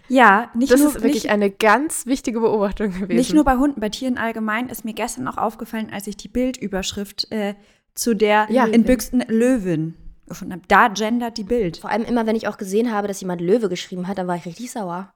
[0.08, 3.16] Ja, nicht Das nur, ist wirklich nicht, eine ganz wichtige Beobachtung gewesen.
[3.16, 6.28] nicht nur bei Hunden, bei Tieren allgemein ist mir gestern auch aufgefallen, als ich die
[6.28, 7.56] Bildüberschrift äh,
[7.96, 8.66] zu der Ja.
[8.66, 9.96] in Büchsen Löwin
[10.34, 10.64] gefunden habe.
[10.68, 11.78] Da gendert die Bild.
[11.78, 14.36] Vor allem immer, wenn ich auch gesehen habe, dass jemand Löwe geschrieben hat, dann war
[14.36, 15.14] ich richtig sauer.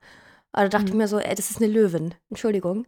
[0.54, 0.90] Aber da dachte Mhm.
[0.90, 2.14] ich mir so, ey, das ist eine Löwin.
[2.30, 2.86] Entschuldigung.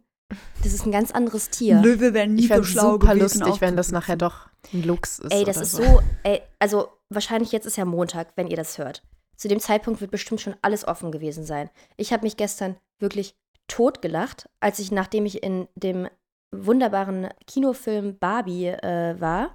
[0.62, 1.80] Das ist ein ganz anderes Tier.
[1.80, 3.40] Löwe wäre nie ich so schlau super gewesen.
[3.40, 5.32] lustig, wenn das nachher doch ein Lux ist.
[5.32, 8.78] Ey, das oder ist so, ey, also wahrscheinlich jetzt ist ja Montag, wenn ihr das
[8.78, 9.02] hört.
[9.36, 11.68] Zu dem Zeitpunkt wird bestimmt schon alles offen gewesen sein.
[11.96, 13.34] Ich habe mich gestern wirklich
[13.66, 16.08] totgelacht, als ich, nachdem ich in dem
[16.54, 19.54] wunderbaren Kinofilm Barbie äh, war,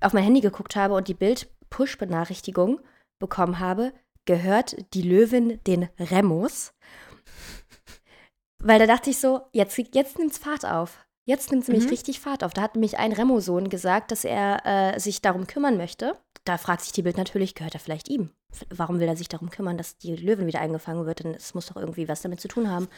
[0.00, 1.14] auf mein Handy geguckt habe und die
[1.74, 2.80] Bild-Push-Benachrichtigung
[3.18, 3.92] bekommen habe,
[4.24, 6.72] gehört die Löwin den Remus.
[8.58, 11.04] Weil da dachte ich so, jetzt, jetzt nimmt's Fahrt auf.
[11.26, 11.90] Jetzt nimmt es nämlich Mhm.
[11.90, 12.52] richtig Fahrt auf.
[12.52, 16.18] Da hat nämlich ein Remo-Sohn gesagt, dass er äh, sich darum kümmern möchte.
[16.44, 18.30] Da fragt sich die Bild natürlich, gehört er vielleicht ihm?
[18.70, 21.24] Warum will er sich darum kümmern, dass die Löwin wieder eingefangen wird?
[21.24, 22.88] Denn es muss doch irgendwie was damit zu tun haben.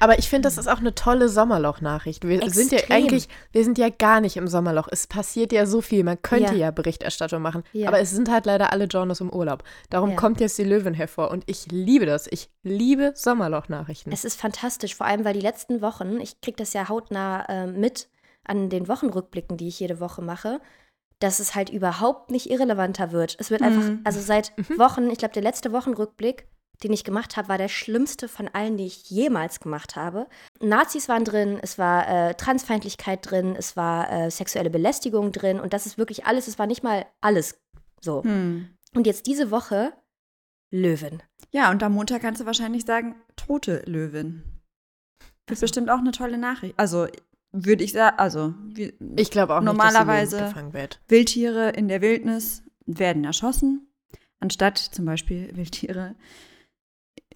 [0.00, 2.26] Aber ich finde, das ist auch eine tolle Sommerloch-Nachricht.
[2.26, 2.96] Wir sind ja Extrem.
[2.96, 4.88] eigentlich, wir sind ja gar nicht im Sommerloch.
[4.90, 6.04] Es passiert ja so viel.
[6.04, 6.66] Man könnte Ja.
[6.66, 7.62] ja, Berichterstattung machen.
[7.72, 7.88] Ja.
[7.88, 9.62] Aber es sind halt leider alle Genres im Urlaub.
[9.90, 10.16] Darum Ja.
[10.16, 11.30] kommt jetzt die Löwin hervor.
[11.30, 12.26] Und ich liebe das.
[12.30, 14.12] Ich liebe Sommerloch-Nachrichten.
[14.12, 17.66] Es ist fantastisch, vor allem weil die letzten Wochen, ich kriege das ja hautnah äh,
[17.66, 18.08] mit
[18.44, 20.60] an den Wochenrückblicken, die ich jede Woche mache,
[21.18, 23.36] dass es halt überhaupt nicht irrelevanter wird.
[23.40, 24.00] Es wird einfach, Mhm.
[24.04, 26.46] also seit Wochen, ich glaube, der letzte Wochenrückblick,
[26.82, 30.26] den ich gemacht habe, war der schlimmste von allen, die ich jemals gemacht habe.
[30.60, 35.72] Nazis waren drin, es war äh, Transfeindlichkeit drin, es war äh, sexuelle Belästigung drin und
[35.72, 37.58] das ist wirklich alles, es war nicht mal alles
[38.00, 38.22] so.
[38.22, 38.68] Hm.
[38.94, 39.92] Und jetzt diese Woche
[40.70, 41.22] Löwin.
[41.52, 44.42] Ja, und am Montag kannst du wahrscheinlich sagen, tote Löwin.
[45.46, 46.74] Das ist bestimmt auch eine tolle Nachricht.
[46.76, 47.06] Also
[47.52, 51.00] würde ich sagen, also wie, Ich glaube auch Normalerweise- nicht, dass wird.
[51.08, 53.88] Wildtiere in der Wildnis werden erschossen,
[54.40, 56.16] anstatt zum Beispiel Wildtiere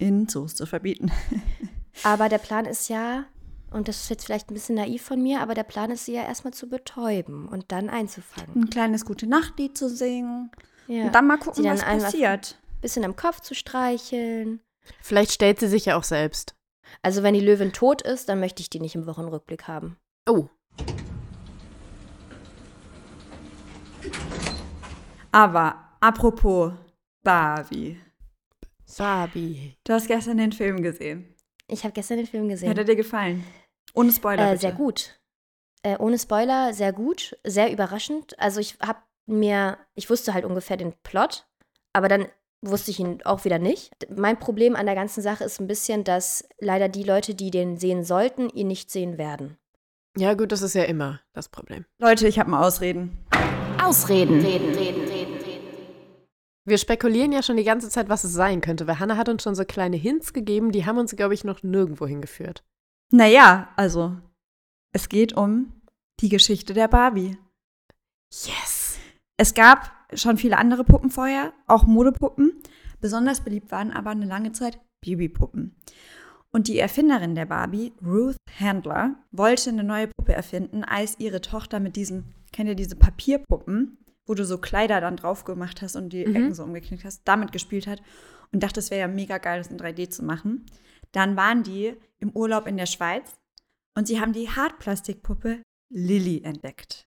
[0.01, 1.11] in Zoos zu verbieten.
[2.03, 3.25] Aber der Plan ist ja,
[3.69, 6.13] und das ist jetzt vielleicht ein bisschen naiv von mir, aber der Plan ist, sie
[6.13, 8.63] ja erstmal zu betäuben und dann einzufangen.
[8.63, 10.51] Ein kleines gute Nachtlied zu singen
[10.87, 11.03] Ja.
[11.05, 12.57] und dann mal gucken, dann was passiert.
[12.81, 14.61] bisschen am Kopf zu streicheln.
[15.01, 16.55] Vielleicht stellt sie sich ja auch selbst.
[17.01, 19.97] Also wenn die Löwin tot ist, dann möchte ich die nicht im Wochenrückblick haben.
[20.27, 20.47] Oh,
[25.31, 26.73] Aber apropos
[27.23, 27.99] Barbie.
[28.91, 29.77] Sabi.
[29.83, 31.33] Du hast gestern den Film gesehen.
[31.67, 32.69] Ich habe gestern den Film gesehen.
[32.69, 33.43] Hat er dir gefallen?
[33.93, 34.43] Ohne Spoiler.
[34.43, 34.61] Äh, bitte.
[34.61, 35.19] sehr gut.
[35.83, 38.37] Äh, ohne Spoiler, sehr gut, sehr überraschend.
[38.39, 41.47] Also ich habe mir, ich wusste halt ungefähr den Plot,
[41.93, 42.27] aber dann
[42.61, 43.91] wusste ich ihn auch wieder nicht.
[44.15, 47.77] Mein Problem an der ganzen Sache ist ein bisschen, dass leider die Leute, die den
[47.77, 49.57] sehen sollten, ihn nicht sehen werden.
[50.17, 51.85] Ja, gut, das ist ja immer das Problem.
[51.97, 53.25] Leute, ich habe mal Ausreden.
[53.81, 54.41] Ausreden.
[56.65, 59.43] Wir spekulieren ja schon die ganze Zeit, was es sein könnte, weil Hannah hat uns
[59.43, 62.63] schon so kleine Hints gegeben, die haben uns, glaube ich, noch nirgendwo hingeführt.
[63.11, 64.17] Naja, also,
[64.93, 65.73] es geht um
[66.19, 67.37] die Geschichte der Barbie.
[68.31, 68.99] Yes!
[69.37, 72.61] Es gab schon viele andere Puppen vorher, auch Modepuppen.
[72.99, 75.75] Besonders beliebt waren aber eine lange Zeit Babypuppen.
[76.51, 81.79] Und die Erfinderin der Barbie, Ruth Handler, wollte eine neue Puppe erfinden, als ihre Tochter
[81.79, 86.09] mit diesen, kennt ihr diese Papierpuppen, wo du so Kleider dann drauf gemacht hast und
[86.13, 86.35] die Mhm.
[86.35, 88.01] Ecken so umgeknickt hast, damit gespielt hat
[88.51, 90.65] und dachte, es wäre ja mega geil, das in 3D zu machen.
[91.11, 93.23] Dann waren die im Urlaub in der Schweiz
[93.95, 97.07] und sie haben die Hartplastikpuppe Lilly entdeckt.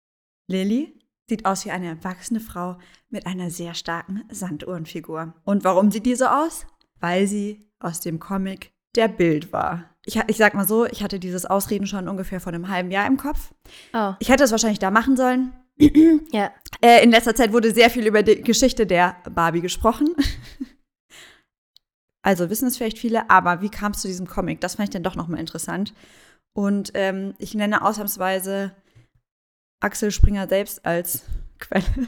[0.47, 2.77] Lilly sieht aus wie eine erwachsene Frau
[3.09, 5.33] mit einer sehr starken Sanduhrenfigur.
[5.43, 6.65] Und warum sieht die so aus?
[6.99, 9.89] Weil sie aus dem Comic Der Bild war.
[10.05, 13.07] Ich, ich sag mal so, ich hatte dieses Ausreden schon ungefähr vor einem halben Jahr
[13.07, 13.53] im Kopf.
[13.93, 15.51] Oh, Ich hätte es wahrscheinlich da machen sollen.
[15.77, 16.51] Ja.
[16.81, 20.15] Äh, in letzter Zeit wurde sehr viel über die Geschichte der Barbie gesprochen.
[22.25, 24.59] Also wissen es vielleicht viele, aber wie kam es zu diesem Comic?
[24.59, 25.93] Das fand ich dann doch nochmal interessant.
[26.53, 28.75] Und ähm, ich nenne ausnahmsweise
[29.79, 31.21] Axel Springer selbst als
[31.59, 32.07] Quelle.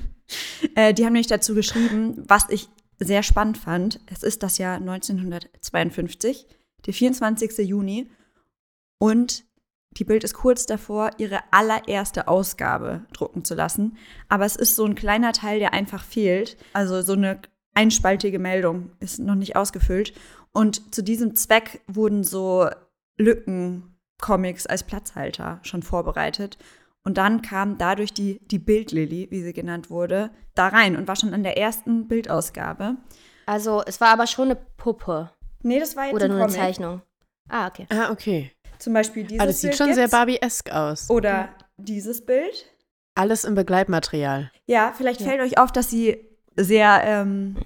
[0.73, 2.67] Äh, die haben nämlich dazu geschrieben, was ich
[2.99, 3.99] sehr spannend fand.
[4.07, 6.47] Es ist das Jahr 1952,
[6.87, 7.59] der 24.
[7.59, 8.09] Juni.
[8.97, 9.45] Und
[9.91, 13.97] die Bild ist kurz davor, ihre allererste Ausgabe drucken zu lassen.
[14.29, 16.57] Aber es ist so ein kleiner Teil, der einfach fehlt.
[16.73, 17.39] Also so eine
[17.73, 20.13] einspaltige Meldung ist noch nicht ausgefüllt.
[20.53, 22.69] Und zu diesem Zweck wurden so
[23.17, 26.57] Lücken-Comics als Platzhalter schon vorbereitet.
[27.03, 31.15] Und dann kam dadurch die, die Bildlilly, wie sie genannt wurde, da rein und war
[31.15, 32.97] schon an der ersten Bildausgabe.
[33.45, 35.31] Also es war aber schon eine Puppe
[35.63, 36.61] Nee, das war jetzt oder ein nur eine Comic.
[36.61, 37.01] Zeichnung.
[37.49, 37.87] Ah, okay.
[37.89, 38.51] Ah, okay.
[38.79, 40.11] Zum Beispiel dieses Ah, das sieht Bild schon sehr gibt's.
[40.11, 41.09] Barbie-esk aus.
[41.09, 42.65] Oder dieses Bild.
[43.15, 44.51] Alles im Begleitmaterial.
[44.65, 45.27] Ja, vielleicht Ja.
[45.27, 46.17] fällt euch auf, dass sie
[46.55, 47.57] sehr ähm,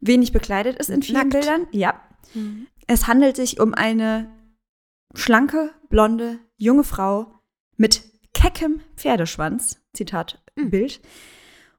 [0.00, 1.30] wenig bekleidet ist in vielen Nackt.
[1.32, 1.66] Bildern.
[1.72, 2.00] Ja.
[2.86, 4.30] Es handelt sich um eine
[5.14, 7.34] schlanke, blonde, junge Frau
[7.76, 9.80] mit keckem Pferdeschwanz.
[9.92, 10.70] Zitat Mhm.
[10.70, 11.00] Bild.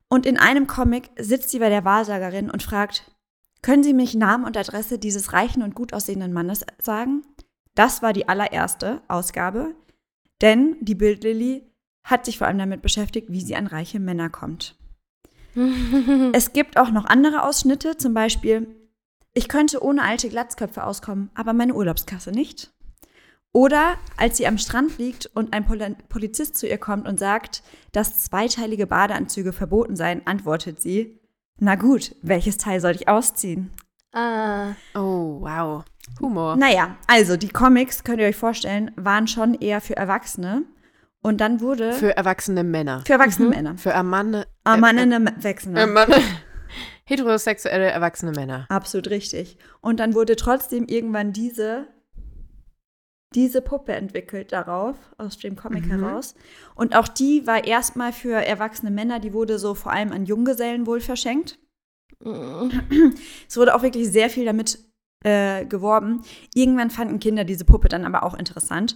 [0.08, 3.12] Und in einem Comic sitzt sie bei der Wahrsagerin und fragt:
[3.64, 7.24] Können Sie mich Namen und Adresse dieses reichen und gut aussehenden Mannes sagen?
[7.76, 9.76] Das war die allererste Ausgabe,
[10.42, 11.64] denn die Bildlilly
[12.04, 14.76] hat sich vor allem damit beschäftigt, wie sie an reiche Männer kommt.
[16.34, 18.68] Es gibt auch noch andere Ausschnitte, zum Beispiel,
[19.34, 22.72] ich könnte ohne alte Glatzköpfe auskommen, aber meine Urlaubskasse nicht.
[23.52, 27.64] Oder als sie am Strand liegt und ein Pol Polizist zu ihr kommt und sagt,
[27.92, 31.20] dass zweiteilige Badeanzüge verboten seien, antwortet sie,
[31.60, 33.72] na gut, welches Teil soll ich ausziehen?
[34.14, 35.84] Ah, Oh, wow.
[36.22, 36.56] Humor.
[36.58, 40.64] Naja, also die Comics, könnt ihr euch vorstellen, waren schon eher für Erwachsene.
[41.22, 43.02] Und dann wurde Für erwachsene Männer.
[43.08, 43.78] für erwachsene Männer.
[43.78, 45.76] Für Ermanne, Erwachsene Wechseln.
[45.78, 46.12] äh, Mann-
[47.06, 48.66] heterosexuelle erwachsene Männer.
[48.70, 49.58] Absolut richtig.
[49.82, 51.88] Und dann wurde trotzdem irgendwann diese,
[53.36, 56.02] diese Puppe entwickelt darauf, aus dem Comic Mhm.
[56.02, 56.36] heraus.
[56.76, 60.86] Und auch die war erstmal für erwachsene Männer, die wurde so vor allem an Junggesellen
[60.86, 61.58] wohl verschenkt.
[63.48, 64.80] Es wurde auch wirklich sehr viel damit
[65.24, 66.24] äh, geworben.
[66.54, 68.96] Irgendwann fanden Kinder diese Puppe dann aber auch interessant.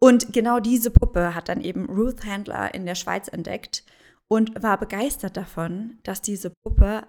[0.00, 3.84] Und genau diese Puppe hat dann eben Ruth Handler in der Schweiz entdeckt
[4.28, 7.06] und war begeistert davon, dass diese Puppe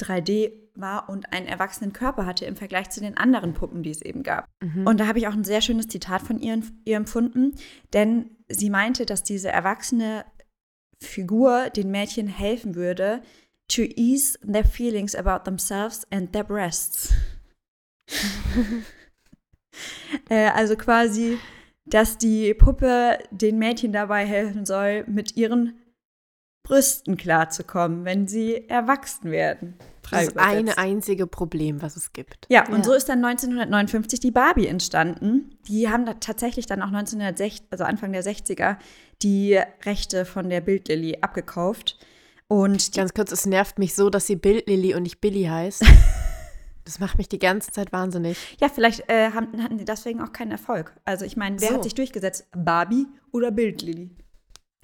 [0.00, 4.02] 3D war und einen erwachsenen Körper hatte im Vergleich zu den anderen Puppen, die es
[4.02, 4.46] eben gab.
[4.62, 4.86] Mhm.
[4.86, 7.56] Und da habe ich auch ein sehr schönes Zitat von ihr, ihr empfunden,
[7.92, 10.24] denn sie meinte, dass diese erwachsene
[11.00, 13.22] Figur den Mädchen helfen würde,
[13.68, 17.12] to ease their feelings about themselves and their breasts.
[20.28, 21.38] äh, also quasi,
[21.84, 25.78] dass die Puppe den Mädchen dabei helfen soll, mit ihren
[26.62, 29.74] Brüsten klarzukommen, wenn sie erwachsen werden.
[30.10, 32.46] Das eine einzige Problem, was es gibt.
[32.48, 32.84] Ja, und Ja.
[32.84, 35.50] so ist dann 1959 die Barbie entstanden.
[35.66, 38.78] Die haben da tatsächlich dann auch 1960, also Anfang der 60er,
[39.22, 41.98] die Rechte von der Bildlilly abgekauft.
[42.48, 45.84] Und Ganz kurz, es nervt mich so, dass sie Bildlilly und nicht Billy heißt.
[46.84, 48.38] Das macht mich die ganze Zeit wahnsinnig.
[48.62, 50.98] ja, vielleicht äh, haben, hatten sie deswegen auch keinen Erfolg.
[51.04, 51.74] Also ich meine, wer So.
[51.74, 52.46] hat sich durchgesetzt?
[52.56, 54.08] Barbie oder Bildlilly?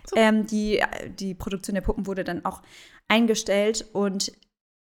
[0.07, 0.15] So.
[0.15, 0.83] Ähm, die,
[1.19, 2.61] die Produktion der Puppen wurde dann auch
[3.09, 4.33] eingestellt und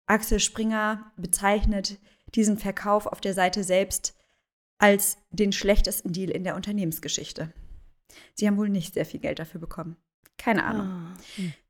[0.05, 1.97] Axel Springer bezeichnet
[2.35, 4.15] diesen Verkauf auf der Seite selbst
[4.77, 7.51] als den schlechtesten Deal in der Unternehmensgeschichte.
[8.33, 9.97] Sie haben wohl nicht sehr viel Geld dafür bekommen.
[10.39, 10.87] Keine Ahnung.
[10.87, 11.15] Ah.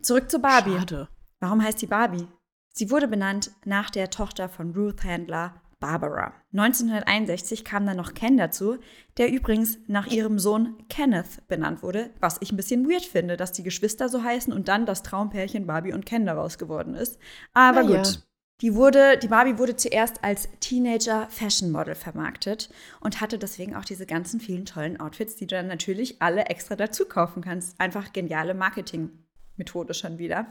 [0.02, 0.78] Zurück zu Barbie.
[0.78, 1.10] Schade.
[1.42, 2.28] Warum heißt sie Barbie?
[2.72, 6.34] Sie wurde benannt nach der Tochter von Ruth Handler, Barbara.
[6.54, 8.78] 1961 kam dann noch Ken dazu,
[9.18, 13.54] der übrigens nach ihrem Sohn Kenneth benannt wurde, was ich ein bisschen weird finde, dass
[13.54, 17.18] die Geschwister so heißen und dann das Traumpärchen Barbie und Ken daraus geworden ist.
[17.54, 18.04] Aber Na ja.
[18.62, 22.69] Die, wurde, die Barbie wurde zuerst als Teenager Fashion Model vermarktet
[23.00, 26.76] und hatte deswegen auch diese ganzen vielen tollen Outfits, die du dann natürlich alle extra
[26.76, 27.80] dazu kaufen kannst.
[27.80, 30.48] Einfach geniale Marketingmethode schon wieder.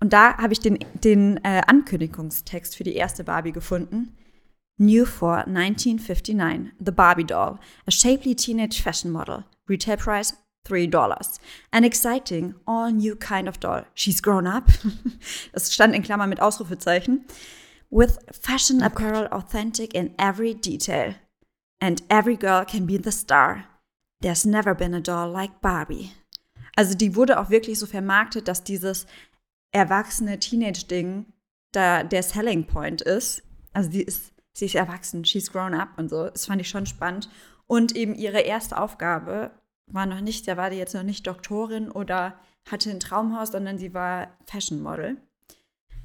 [0.00, 4.16] Und da habe ich den, den äh, Ankündigungstext für die erste Barbie gefunden.
[4.78, 9.44] New for 1959, The Barbie Doll, a shapely teenage fashion model.
[9.68, 10.34] Retail price
[10.66, 11.38] $3.
[11.72, 13.84] An exciting, all new kind of doll.
[13.94, 14.68] She's grown up.
[15.52, 17.24] Das stand in Klammern mit Ausrufezeichen.
[17.90, 21.14] With fashion apparel authentic in every detail.
[21.80, 23.64] And every girl can be the star.
[24.20, 26.12] There's never been a doll like Barbie.
[26.76, 29.06] Also die wurde auch wirklich so vermarktet, dass dieses
[29.72, 31.26] erwachsene Teenage-Ding
[31.72, 33.42] da der Selling Point ist.
[33.72, 36.28] Also die ist, sie ist erwachsen, she's grown up und so.
[36.28, 37.28] Das fand ich schon spannend.
[37.66, 39.50] Und eben ihre erste Aufgabe
[39.90, 42.34] war noch nicht, da war die jetzt noch nicht Doktorin oder
[42.70, 45.16] hatte ein Traumhaus, sondern sie war Fashion Model.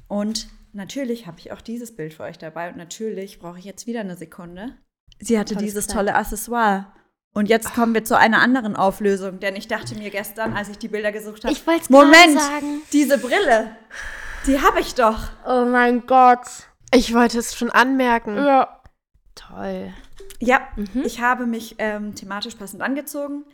[0.08, 3.86] Und natürlich habe ich auch dieses Bild für euch dabei und natürlich brauche ich jetzt
[3.86, 4.76] wieder eine Sekunde.
[5.18, 5.96] Sie hatte Tolles dieses Kleid.
[5.96, 6.92] tolle Accessoire.
[7.34, 10.76] Und jetzt kommen wir zu einer anderen Auflösung, denn ich dachte mir gestern, als ich
[10.78, 12.82] die Bilder gesucht habe, Ich wollte es Moment, sagen.
[12.92, 13.74] diese Brille,
[14.46, 15.30] die habe ich doch.
[15.46, 16.46] Oh mein Gott.
[16.92, 18.36] Ich wollte es schon anmerken.
[18.36, 18.82] Ja.
[19.34, 19.94] Toll.
[20.40, 21.02] Ja, Mhm.
[21.06, 23.44] ich habe mich ähm, thematisch passend angezogen.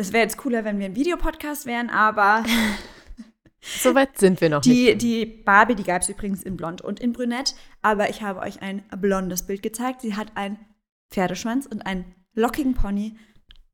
[0.00, 2.42] Es wäre jetzt cooler, wenn wir ein Videopodcast wären, aber
[3.60, 4.74] Soweit sind wir noch nicht.
[4.74, 8.40] die, die Barbie, die gab es übrigens in blond und in brünett, aber ich habe
[8.40, 10.00] euch ein blondes Bild gezeigt.
[10.00, 10.58] Sie hat einen
[11.10, 13.18] Pferdeschwanz und einen lockigen Pony,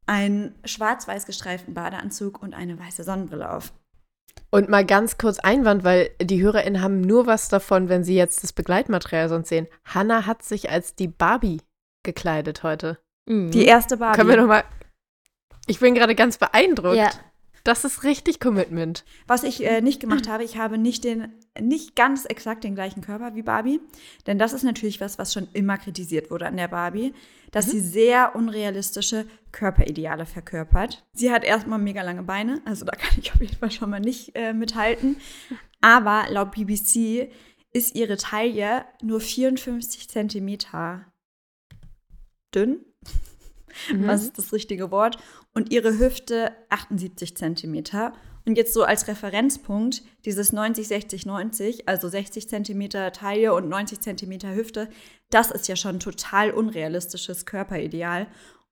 [0.06, 3.72] einen schwarz-weiß gestreiften Badeanzug und eine weiße Sonnenbrille auf.
[4.50, 8.42] Und mal ganz kurz Einwand, weil die HörerInnen haben nur was davon, wenn sie jetzt
[8.42, 9.68] das Begleitmaterial sonst sehen.
[9.84, 11.60] Hannah hat sich als die Barbie
[12.02, 12.98] gekleidet heute.
[13.28, 13.52] Mhm.
[13.52, 14.16] Die erste Barbie.
[14.16, 14.64] Können wir noch mal.
[15.66, 16.96] Ich bin gerade ganz beeindruckt.
[16.96, 17.10] Ja.
[17.66, 19.04] Das ist richtig Commitment.
[19.26, 23.00] Was ich äh, nicht gemacht habe, ich habe nicht den, nicht ganz exakt den gleichen
[23.00, 23.80] Körper wie Barbie,
[24.28, 27.12] denn das ist natürlich was, was schon immer kritisiert wurde an der Barbie,
[27.50, 31.04] dass sie sehr unrealistische Körperideale verkörpert.
[31.12, 33.98] Sie hat erstmal mega lange Beine, also da kann ich auf jeden Fall schon mal
[33.98, 35.16] nicht äh, mithalten.
[35.80, 37.32] Aber laut BBC
[37.72, 41.04] ist ihre Taille nur 54 Zentimeter
[42.54, 42.84] dünn.
[43.92, 44.06] Mhm.
[44.06, 45.18] Was ist das richtige Wort?
[45.54, 48.12] Und ihre Hüfte 78 Zentimeter.
[48.44, 54.00] Und jetzt so als Referenzpunkt dieses 90, 60, 90, also 60 Zentimeter Taille und 90
[54.00, 54.88] Zentimeter Hüfte,
[55.30, 58.28] das ist ja schon total unrealistisches Körperideal.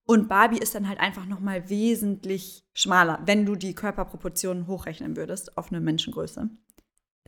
[0.06, 5.16] Und Barbie ist dann halt einfach noch mal wesentlich schmaler, wenn du die Körperproportionen hochrechnen
[5.16, 6.50] würdest auf eine Menschengröße.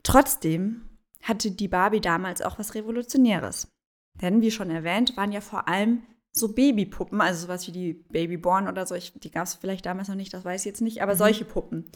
[0.03, 0.83] Trotzdem
[1.23, 3.73] hatte die Barbie damals auch was Revolutionäres.
[4.21, 6.03] Denn, wie schon erwähnt, waren ja vor allem
[6.37, 10.09] so Babypuppen, also sowas wie die Babyborn oder so, ich, die gab es vielleicht damals
[10.09, 11.87] noch nicht, das weiß ich jetzt nicht, aber solche Puppen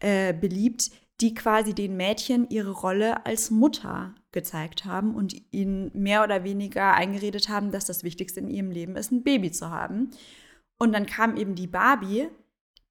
[0.00, 6.24] äh, beliebt, die quasi den Mädchen ihre Rolle als Mutter gezeigt haben und ihnen mehr
[6.24, 10.10] oder weniger eingeredet haben, dass das Wichtigste in ihrem Leben ist, ein Baby zu haben.
[10.78, 12.28] Und dann kam eben die Barbie,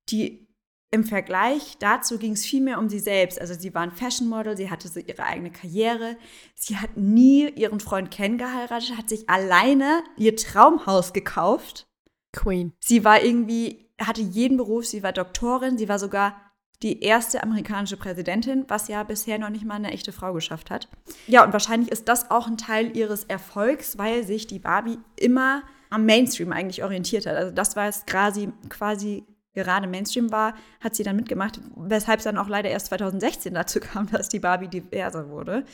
[0.09, 0.47] die
[0.91, 3.39] im Vergleich dazu ging es viel mehr um sie selbst.
[3.39, 6.17] Also sie war ein Fashion Model, sie hatte so ihre eigene Karriere.
[6.53, 11.87] Sie hat nie ihren Freund Ken geheiratet, hat sich alleine ihr Traumhaus gekauft.
[12.33, 12.73] Queen.
[12.79, 16.35] Sie war irgendwie, hatte jeden Beruf, sie war Doktorin, sie war sogar
[16.83, 20.89] die erste amerikanische Präsidentin, was ja bisher noch nicht mal eine echte Frau geschafft hat.
[21.27, 25.63] Ja, und wahrscheinlich ist das auch ein Teil ihres Erfolgs, weil sich die Barbie immer
[25.89, 27.35] am Mainstream eigentlich orientiert hat.
[27.35, 32.23] Also das war es quasi, quasi gerade Mainstream war, hat sie dann mitgemacht, weshalb es
[32.23, 35.65] dann auch leider erst 2016 dazu kam, dass die Barbie diverser wurde.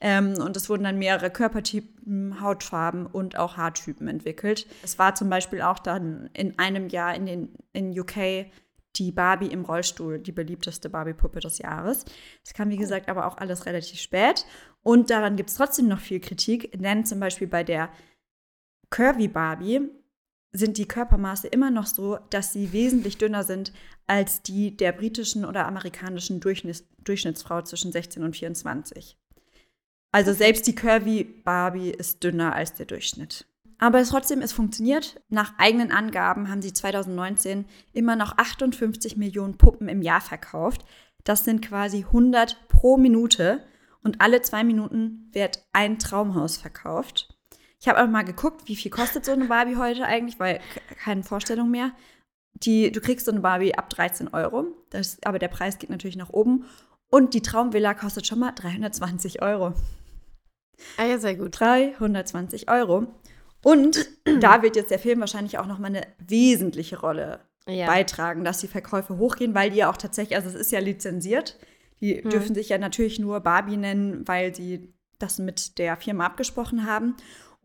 [0.00, 4.66] Ähm, und es wurden dann mehrere Körpertypen, Hautfarben und auch Haartypen entwickelt.
[4.82, 8.46] Es war zum Beispiel auch dann in einem Jahr in, den, in UK
[8.96, 12.04] die Barbie im Rollstuhl, die beliebteste Barbie-Puppe des Jahres.
[12.44, 14.46] Das kam, wie gesagt, aber auch alles relativ spät.
[14.82, 17.90] Und daran gibt es trotzdem noch viel Kritik, denn zum Beispiel bei der
[18.90, 19.90] Curvy Barbie
[20.56, 23.72] sind die Körpermaße immer noch so, dass sie wesentlich dünner sind
[24.06, 29.16] als die der britischen oder amerikanischen Durchschnitts Durchschnittsfrau zwischen 16 und 24.
[30.10, 33.46] Also selbst die Curvy Barbie ist dünner als der Durchschnitt.
[33.78, 35.20] Aber trotzdem, es funktioniert.
[35.28, 40.84] Nach eigenen Angaben haben sie 2019 immer noch 58 Millionen Puppen im Jahr verkauft.
[41.24, 43.62] Das sind quasi 100 pro Minute.
[44.02, 47.35] Und alle zwei Minuten wird ein Traumhaus verkauft.
[47.80, 50.60] Ich habe auch mal geguckt, wie viel kostet so eine Barbie heute eigentlich, weil
[51.02, 51.92] keine Vorstellung mehr.
[52.54, 56.16] Die, du kriegst so eine Barbie ab 13 Euro, das, aber der Preis geht natürlich
[56.16, 56.64] nach oben.
[57.08, 59.74] Und die Traumvilla kostet schon mal 320 Euro.
[60.96, 61.58] Ah ja, sehr gut.
[61.58, 63.06] 320 Euro.
[63.62, 64.08] Und
[64.40, 67.86] da wird jetzt der Film wahrscheinlich auch noch mal eine wesentliche Rolle ja.
[67.86, 71.58] beitragen, dass die Verkäufe hochgehen, weil die ja auch tatsächlich, also es ist ja lizenziert.
[72.00, 72.30] Die hm.
[72.30, 77.16] dürfen sich ja natürlich nur Barbie nennen, weil sie das mit der Firma abgesprochen haben.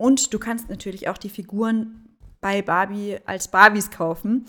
[0.01, 2.09] Und du kannst natürlich auch die Figuren
[2.41, 4.47] bei Barbie als Barbies kaufen.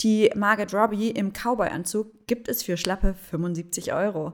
[0.00, 4.32] Die Margaret Robbie im Cowboy-Anzug gibt es für schlappe 75 Euro.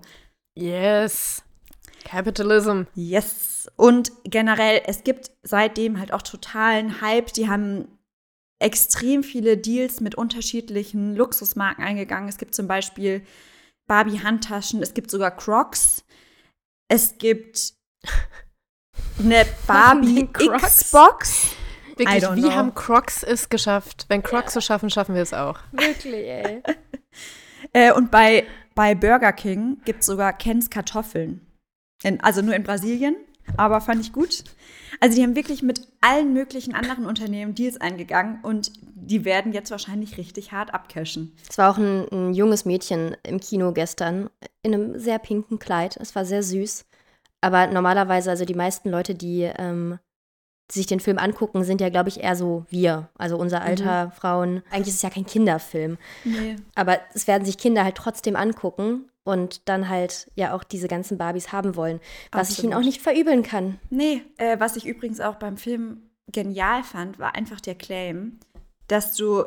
[0.57, 1.45] Yes.
[2.05, 2.85] Capitalism.
[2.95, 3.71] Yes.
[3.77, 7.35] Und generell, es gibt seitdem halt auch totalen Hype.
[7.35, 7.88] Die haben
[8.59, 12.31] extrem viele Deals mit unterschiedlichen Luxusmarken eingegangen.
[12.31, 13.23] Es gibt zum Beispiel
[13.88, 16.03] Barbie-Handtaschen, es gibt sogar Crocs.
[16.88, 17.75] Es gibt
[19.18, 21.56] eine Barbie Xbox.
[21.96, 22.52] Wirklich, wie know.
[22.52, 24.04] haben Crocs es geschafft?
[24.09, 24.59] Wenn Crocs ja.
[24.59, 25.59] es schaffen, schaffen wir es auch.
[25.72, 26.62] Wirklich, ey.
[27.72, 31.40] äh, und bei, bei Burger King gibt es sogar Kens Kartoffeln.
[32.02, 33.16] In, also nur in Brasilien,
[33.56, 34.44] aber fand ich gut.
[35.00, 39.70] Also die haben wirklich mit allen möglichen anderen Unternehmen Deals eingegangen und die werden jetzt
[39.70, 41.35] wahrscheinlich richtig hart abcashen.
[41.48, 44.28] Es war auch ein, ein junges Mädchen im Kino gestern
[44.62, 45.96] in einem sehr pinken Kleid.
[45.96, 46.85] Es war sehr süß.
[47.40, 49.99] Aber normalerweise, also die meisten Leute, die, ähm,
[50.70, 53.09] sich den Film angucken, sind ja, glaube ich, eher so wir.
[53.16, 53.66] Also unser mhm.
[53.66, 54.12] Alter, mhm.
[54.12, 54.62] Frauen.
[54.70, 55.96] Eigentlich ist es ja kein Kinderfilm.
[56.25, 56.57] Nee.
[56.75, 61.18] Aber es werden sich Kinder halt trotzdem angucken und dann halt ja auch diese ganzen
[61.18, 62.01] Barbies haben wollen,
[62.33, 62.59] was Absolut.
[62.59, 63.79] ich ihnen auch nicht verübeln kann.
[63.90, 68.38] Nee, äh, was ich übrigens auch beim Film genial fand, war einfach der Claim,
[68.88, 69.44] dass du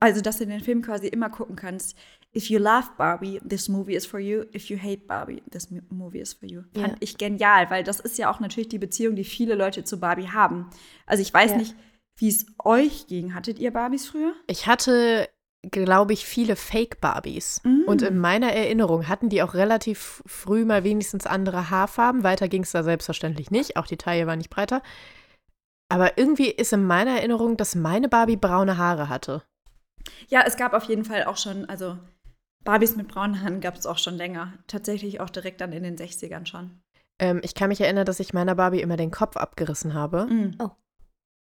[0.00, 1.96] also dass du den Film quasi immer gucken kannst.
[2.36, 4.44] If you love Barbie, this movie is for you.
[4.54, 6.62] If you hate Barbie, this movie is for you.
[6.74, 6.96] Fand ja.
[7.00, 10.28] ich genial, weil das ist ja auch natürlich die Beziehung, die viele Leute zu Barbie
[10.28, 10.68] haben.
[11.06, 11.56] Also ich weiß ja.
[11.58, 11.76] nicht,
[12.16, 13.34] wie es euch ging.
[13.34, 14.34] Hattet ihr Barbies früher?
[14.46, 15.28] Ich hatte
[15.70, 17.62] glaube ich, viele Fake-Barbies.
[17.64, 17.84] Mhm.
[17.86, 22.22] Und in meiner Erinnerung hatten die auch relativ früh mal wenigstens andere Haarfarben.
[22.22, 23.76] Weiter ging es da selbstverständlich nicht.
[23.76, 24.82] Auch die Taille war nicht breiter.
[25.88, 29.42] Aber irgendwie ist in meiner Erinnerung, dass meine Barbie braune Haare hatte.
[30.28, 31.98] Ja, es gab auf jeden Fall auch schon, also
[32.64, 34.54] Barbies mit braunen Haaren gab es auch schon länger.
[34.66, 36.80] Tatsächlich auch direkt dann in den 60ern schon.
[37.18, 40.26] Ähm, ich kann mich erinnern, dass ich meiner Barbie immer den Kopf abgerissen habe.
[40.26, 40.56] Mhm.
[40.58, 40.70] Oh.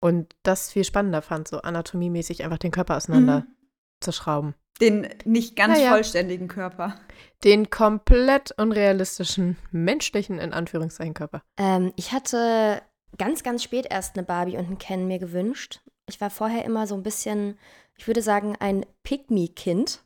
[0.01, 3.41] Und das viel spannender fand, so anatomiemäßig einfach den Körper auseinander.
[3.41, 3.57] Mhm
[4.01, 4.55] zerschrauben.
[4.81, 5.91] Den nicht ganz ja.
[5.91, 6.97] vollständigen Körper.
[7.45, 11.43] Den komplett unrealistischen, menschlichen, in Anführungszeichen, Körper.
[11.57, 12.83] Ähm, ich hatte
[13.17, 15.81] ganz, ganz spät erst eine Barbie und einen Ken mir gewünscht.
[16.09, 17.59] Ich war vorher immer so ein bisschen,
[17.97, 20.05] ich würde sagen, ein Pick-Me-Kind.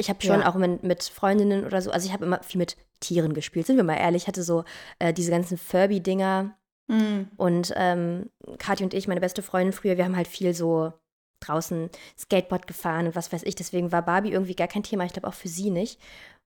[0.00, 0.48] Ich habe schon ja.
[0.48, 3.76] auch mit, mit, Freundinnen oder so, also ich habe immer viel mit Tieren gespielt, sind
[3.76, 4.22] wir mal ehrlich.
[4.22, 4.64] Ich hatte so
[4.98, 6.56] äh, diese ganzen Furby-Dinger.
[6.88, 7.28] Mhm.
[7.36, 10.92] Und ähm, Kathi und ich, meine beste Freundin früher, wir haben halt viel so
[11.40, 13.54] draußen Skateboard gefahren und was weiß ich.
[13.54, 15.04] Deswegen war Barbie irgendwie gar kein Thema.
[15.04, 16.00] Ich glaube auch für sie nicht.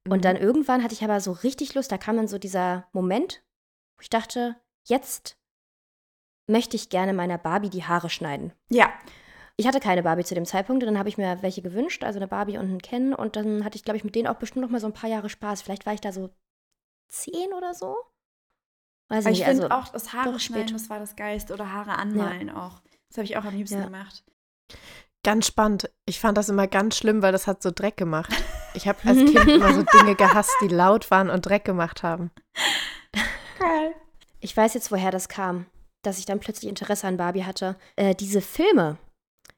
[0.06, 0.22] Und mhm.
[0.22, 1.90] dann irgendwann hatte ich aber so richtig Lust.
[1.90, 3.42] Da kam dann so dieser Moment,
[3.96, 5.36] wo ich dachte, jetzt
[6.46, 8.52] möchte ich gerne meiner Barbie die Haare schneiden.
[8.68, 8.92] Ja.
[9.56, 12.18] Ich hatte keine Barbie zu dem Zeitpunkt und dann habe ich mir welche gewünscht, also
[12.18, 13.14] eine Barbie und einen Ken.
[13.14, 15.10] Und dann hatte ich, glaube ich, mit denen auch bestimmt noch mal so ein paar
[15.10, 15.62] Jahre Spaß.
[15.62, 16.30] Vielleicht war ich da so
[17.08, 17.96] zehn oder so.
[19.08, 21.98] Weiß ich, ich finde also, auch das Haare schneiden, das war das Geist oder Haare
[21.98, 22.56] anmalen ja.
[22.56, 22.80] auch.
[23.08, 23.84] Das habe ich auch am liebsten ja.
[23.84, 24.24] gemacht.
[25.22, 25.90] Ganz spannend.
[26.04, 28.32] Ich fand das immer ganz schlimm, weil das hat so Dreck gemacht.
[28.76, 32.32] Ich habe als Kind immer so Dinge gehasst, die laut waren und Dreck gemacht haben.
[33.60, 33.94] Geil.
[34.40, 35.66] Ich weiß jetzt, woher das kam,
[36.02, 37.76] dass ich dann plötzlich Interesse an Barbie hatte.
[37.94, 38.98] Äh, diese Filme.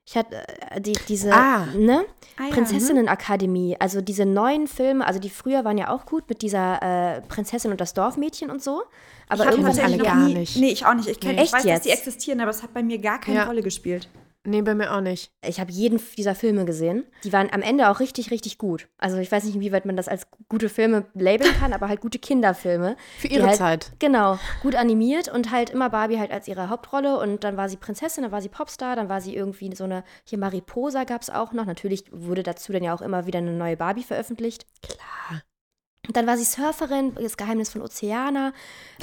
[0.09, 0.37] Ich hatte
[0.71, 1.67] äh, die, diese ah.
[1.77, 2.05] ne?
[2.37, 6.43] Ah, ja, Prinzessinnenakademie, also diese neuen Filme, also die früher waren ja auch gut mit
[6.43, 8.85] dieser äh, Prinzessin und das Dorfmädchen und so.
[9.29, 10.57] Aber ich irgendwann alle gar nie, nicht.
[10.59, 11.09] Nee, ich auch nicht.
[11.09, 11.43] Ich, kenn, nee.
[11.43, 11.79] ich weiß, jetzt?
[11.79, 13.45] dass die existieren, aber es hat bei mir gar keine ja.
[13.47, 14.09] Rolle gespielt.
[14.47, 15.33] Nee, bei mir auch nicht.
[15.45, 17.05] Ich habe jeden dieser Filme gesehen.
[17.25, 18.89] Die waren am Ende auch richtig, richtig gut.
[18.97, 22.19] Also ich weiß nicht, inwieweit man das als gute Filme labeln kann, aber halt gute
[22.19, 22.97] Kinderfilme.
[23.19, 23.93] Für ihre halt, Zeit.
[23.99, 27.77] Genau, gut animiert und halt immer Barbie halt als ihre Hauptrolle und dann war sie
[27.77, 31.31] Prinzessin, dann war sie Popstar, dann war sie irgendwie so eine, hier Mariposa gab es
[31.31, 31.67] auch noch.
[31.67, 34.65] Natürlich wurde dazu dann ja auch immer wieder eine neue Barbie veröffentlicht.
[34.83, 35.43] Klar.
[36.07, 38.53] Und dann war sie Surferin, das Geheimnis von Oceana.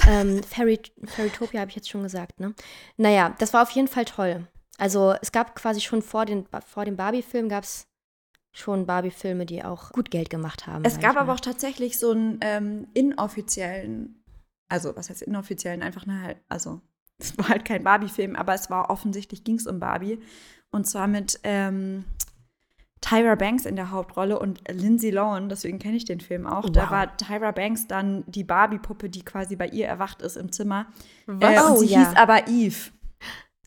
[0.08, 2.54] Ähm, Fairy, Fairytopia habe ich jetzt schon gesagt, ne?
[2.96, 4.46] Naja, das war auf jeden Fall toll.
[4.78, 7.86] Also es gab quasi schon vor, den, vor dem Barbie-Film gab es
[8.52, 10.84] schon Barbie-Filme, die auch gut Geld gemacht haben.
[10.84, 14.22] Es gab aber auch tatsächlich so einen ähm, inoffiziellen,
[14.68, 16.80] also was heißt inoffiziellen, einfach eine halt, also
[17.18, 20.18] es war halt kein Barbie-Film, aber es war offensichtlich, ging es um Barbie.
[20.70, 22.04] Und zwar mit ähm,
[23.00, 26.68] Tyra Banks in der Hauptrolle und Lindsay Lohan, deswegen kenne ich den Film auch.
[26.70, 26.90] Da Wow.
[26.90, 30.86] war Tyra Banks dann die Barbie-Puppe, die quasi bei ihr erwacht ist im Zimmer.
[31.26, 31.54] Was?
[31.56, 31.98] Äh, und Oh, sie ja.
[31.98, 32.90] hieß aber Eve.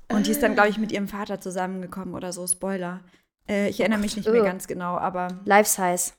[0.09, 2.47] Und die ist dann, glaube ich, mit ihrem Vater zusammengekommen oder so.
[2.47, 3.01] Spoiler.
[3.47, 6.13] Äh, ich erinnere mich nicht mehr ganz genau, aber Life Size.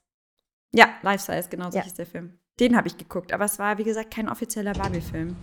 [0.75, 1.85] ja, Life Size, genau so Ja.
[1.85, 2.39] hieß der Film.
[2.61, 5.37] Den habe ich geguckt, aber es war, wie gesagt, kein offizieller Barbie-Film.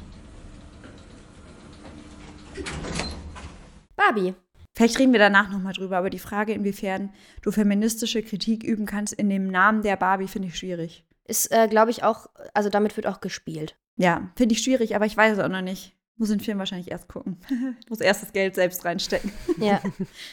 [3.96, 4.34] Barbie.
[4.74, 9.14] Vielleicht reden wir danach nochmal drüber, aber die Frage, inwiefern du feministische Kritik üben kannst
[9.14, 11.06] in dem Namen der Barbie, finde ich schwierig.
[11.24, 13.78] Ist, äh, glaube ich, auch, also damit wird auch gespielt.
[13.96, 15.95] Ja, finde ich schwierig, aber ich weiß es auch noch nicht.
[16.18, 17.38] Muss den Film wahrscheinlich erst gucken.
[17.89, 19.32] Muss erst das Geld selbst reinstecken.
[19.57, 19.82] Ja.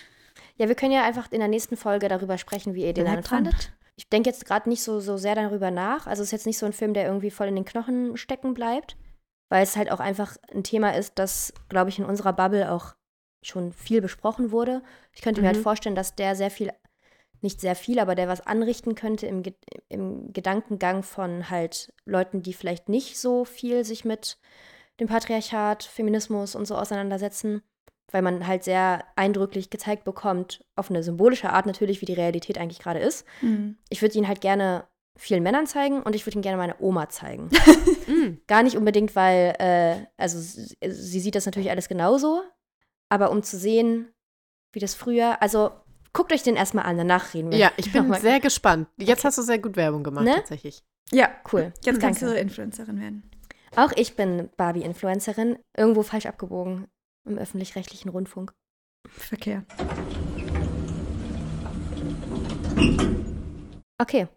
[0.56, 3.22] ja, wir können ja einfach in der nächsten Folge darüber sprechen, wie ihr den dann
[3.22, 3.72] fandet.
[3.96, 6.06] Ich denke jetzt gerade nicht so, so sehr darüber nach.
[6.06, 8.54] Also es ist jetzt nicht so ein Film, der irgendwie voll in den Knochen stecken
[8.54, 8.96] bleibt,
[9.50, 12.94] weil es halt auch einfach ein Thema ist, das, glaube ich, in unserer Bubble auch
[13.44, 14.82] schon viel besprochen wurde.
[15.12, 15.54] Ich könnte mir Mhm.
[15.54, 16.72] halt vorstellen, dass der sehr viel,
[17.40, 19.54] nicht sehr viel, aber der was anrichten könnte im, Ge-
[19.88, 24.38] im Gedankengang von halt Leuten, die vielleicht nicht so viel sich mit
[25.00, 27.62] dem Patriarchat, Feminismus und so auseinandersetzen,
[28.10, 32.58] weil man halt sehr eindrücklich gezeigt bekommt, auf eine symbolische Art natürlich, wie die Realität
[32.58, 33.26] eigentlich gerade ist.
[33.40, 33.78] Mhm.
[33.88, 34.84] Ich würde ihn halt gerne
[35.16, 37.50] vielen Männern zeigen und ich würde ihn gerne meiner Oma zeigen.
[38.08, 38.38] Mm.
[38.48, 42.42] Gar nicht unbedingt, weil, äh, also sie, sie sieht das natürlich alles genauso,
[43.08, 44.12] aber um zu sehen,
[44.72, 45.70] wie das früher, also
[46.12, 47.58] guckt euch den erstmal an, danach reden wir.
[47.58, 48.88] Ja, ich bin sehr gespannt.
[48.98, 49.28] Jetzt Okay.
[49.28, 50.34] hast du sehr gut Werbung gemacht, Ne?
[50.34, 50.82] tatsächlich.
[51.12, 51.72] Ja, cool.
[51.84, 52.34] jetzt kannst Danke.
[52.34, 53.30] du Influencerin werden.
[53.76, 56.88] Auch ich bin Barbie-Influencerin, irgendwo falsch abgebogen
[57.24, 58.52] im öffentlich-rechtlichen Rundfunk.
[59.08, 59.64] Verkehr.
[63.98, 64.28] Okay,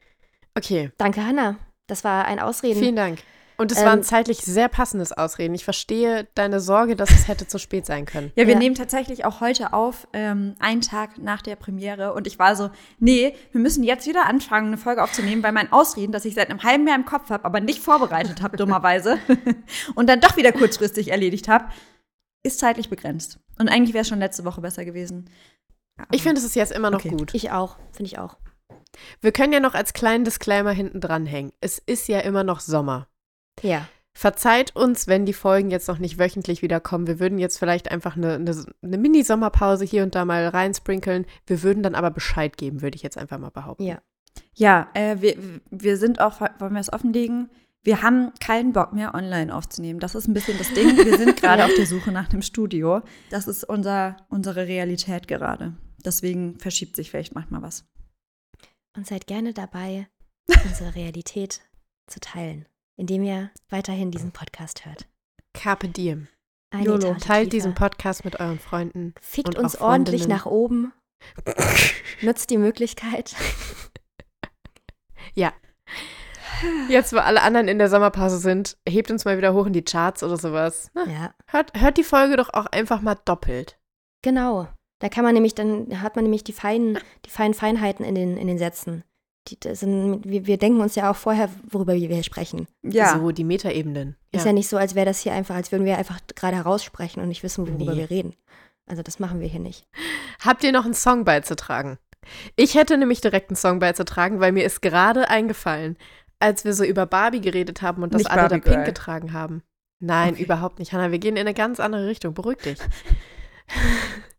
[0.57, 1.57] Okay, danke, Hanna.
[1.87, 2.79] Das war ein Ausreden.
[2.79, 3.19] vielen Dank.
[3.57, 5.55] Und es Ähm, war ein zeitlich sehr passendes Ausreden.
[5.55, 8.31] Ich verstehe deine Sorge, dass es hätte zu spät sein können.
[8.35, 8.59] Ja, wir Ja.
[8.59, 12.13] nehmen tatsächlich auch heute auf, ähm, einen Tag nach der Premiere.
[12.13, 15.71] Und ich war so, nee, wir müssen jetzt wieder anfangen, eine Folge aufzunehmen, weil mein
[15.71, 19.17] Ausreden, das ich seit einem halben Jahr im Kopf habe, aber nicht vorbereitet habe, dummerweise,
[19.95, 21.65] und dann doch wieder kurzfristig erledigt habe,
[22.43, 23.39] ist zeitlich begrenzt.
[23.57, 25.29] Und eigentlich wäre es schon letzte Woche besser gewesen.
[26.11, 27.09] Ich finde, es ist jetzt immer noch Okay.
[27.15, 27.33] gut.
[27.33, 28.37] Ich auch, finde ich auch.
[29.21, 31.53] Wir können ja noch als kleinen Disclaimer hinten dranhängen.
[31.61, 33.07] Es ist ja immer noch Sommer.
[33.61, 33.87] Ja.
[34.17, 37.05] Verzeiht uns, wenn die Folgen jetzt noch nicht wöchentlich wiederkommen.
[37.05, 41.25] Wir würden jetzt vielleicht einfach eine, eine, eine Mini-Sommerpause hier und da mal reinsprinkeln.
[41.45, 43.83] Wir würden dann aber Bescheid geben, würde ich jetzt einfach mal behaupten.
[43.83, 44.01] Ja.
[44.53, 45.35] Ja, äh, wir,
[45.69, 47.49] wir sind auch, wollen wir es offenlegen?
[47.83, 49.99] Wir haben keinen Bock mehr, online aufzunehmen.
[49.99, 50.97] Das ist ein bisschen das Ding.
[50.97, 53.01] Wir sind gerade auf der Suche nach einem Studio.
[53.29, 55.75] Das ist unser, unsere Realität gerade.
[56.03, 57.85] Deswegen verschiebt sich vielleicht manchmal was.
[58.97, 60.07] Und seid gerne dabei,
[60.65, 61.61] unsere Realität
[62.07, 62.65] zu teilen,
[62.97, 65.07] indem ihr weiterhin diesen Podcast hört.
[65.53, 66.27] Carpe diem.
[66.71, 66.95] Eine.
[66.95, 69.13] Etage Teilt diesen Podcast mit euren Freunden.
[69.21, 70.37] Fickt uns ordentlich Freundinnen.
[70.37, 70.93] nach oben.
[72.21, 73.35] Nutzt die Möglichkeit.
[76.89, 79.83] Jetzt, wo alle anderen in der Sommerpause sind, hebt uns mal wieder hoch in die
[79.83, 80.89] Charts oder sowas.
[80.93, 83.77] Na, Ja, hört, hört die Folge doch auch einfach mal doppelt.
[84.23, 84.67] genau.
[84.99, 88.37] Da kann man nämlich, dann hat man nämlich die feinen, die feinen Feinheiten in den,
[88.37, 89.03] in den Sätzen.
[89.47, 92.67] Die, das sind, wir, wir denken uns ja auch vorher, worüber wir hier sprechen.
[92.83, 94.15] Ja, So die Metaebenen.
[94.31, 97.21] Ist ja nicht so, als wäre das hier einfach, als würden wir einfach gerade heraussprechen
[97.21, 97.99] und nicht wissen, worüber Nee.
[98.01, 98.33] wir reden.
[98.87, 99.87] Also das machen wir hier nicht.
[100.43, 101.97] Habt ihr noch einen Song beizutragen?
[102.55, 105.95] Ich hätte nämlich direkt einen Song beizutragen, weil mir ist gerade eingefallen,
[106.39, 109.61] als wir so über Barbie geredet haben und das Nicht alle da pink getragen haben.
[109.99, 110.43] Nein, Okay.
[110.43, 110.91] überhaupt nicht.
[110.91, 112.33] Hannah, wir gehen in eine ganz andere Richtung.
[112.33, 112.77] Beruhig dich.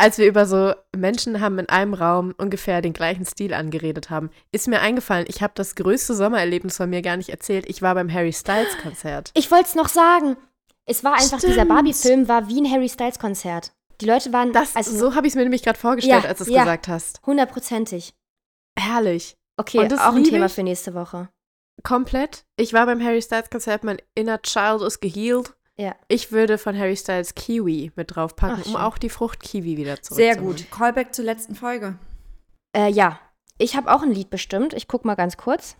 [0.00, 4.30] als wir über so Menschen haben in einem Raum ungefähr den gleichen Stil angeredet haben,
[4.52, 7.66] ist mir eingefallen, ich habe das größte Sommererlebnis von mir gar nicht erzählt.
[7.68, 9.30] Ich war beim Harry Styles Konzert.
[9.34, 10.36] Ich wollte es noch sagen.
[10.86, 11.68] Es war einfach, dieser Stimmt.
[11.68, 13.72] Barbie-Film war wie ein Harry Styles-Konzert.
[14.00, 16.38] Die Leute waren Das, also so habe ich es mir nämlich gerade vorgestellt, Ja, als
[16.38, 16.64] du es ja.
[16.64, 17.20] gesagt hast.
[17.26, 18.14] hundertprozentig.
[18.76, 19.36] Herrlich.
[19.56, 21.28] Okay, Und das auch ein Thema für nächste Woche.
[21.82, 22.44] Komplett.
[22.56, 25.54] Ich war beim Harry Styles Konzert, mein inner child ist gehealed.
[25.80, 25.94] Ja.
[26.08, 29.96] Ich würde von Harry Styles Kiwi mit draufpacken, Ach, um auch die Frucht Kiwi wieder
[29.96, 30.56] Sehr zurückzuholen.
[30.56, 30.70] gut.
[30.70, 31.98] Callback zur letzten Folge.
[32.76, 33.18] Äh, ja,
[33.58, 34.74] ich habe auch ein Lied bestimmt.
[34.74, 35.76] Ich guck mal ganz kurz.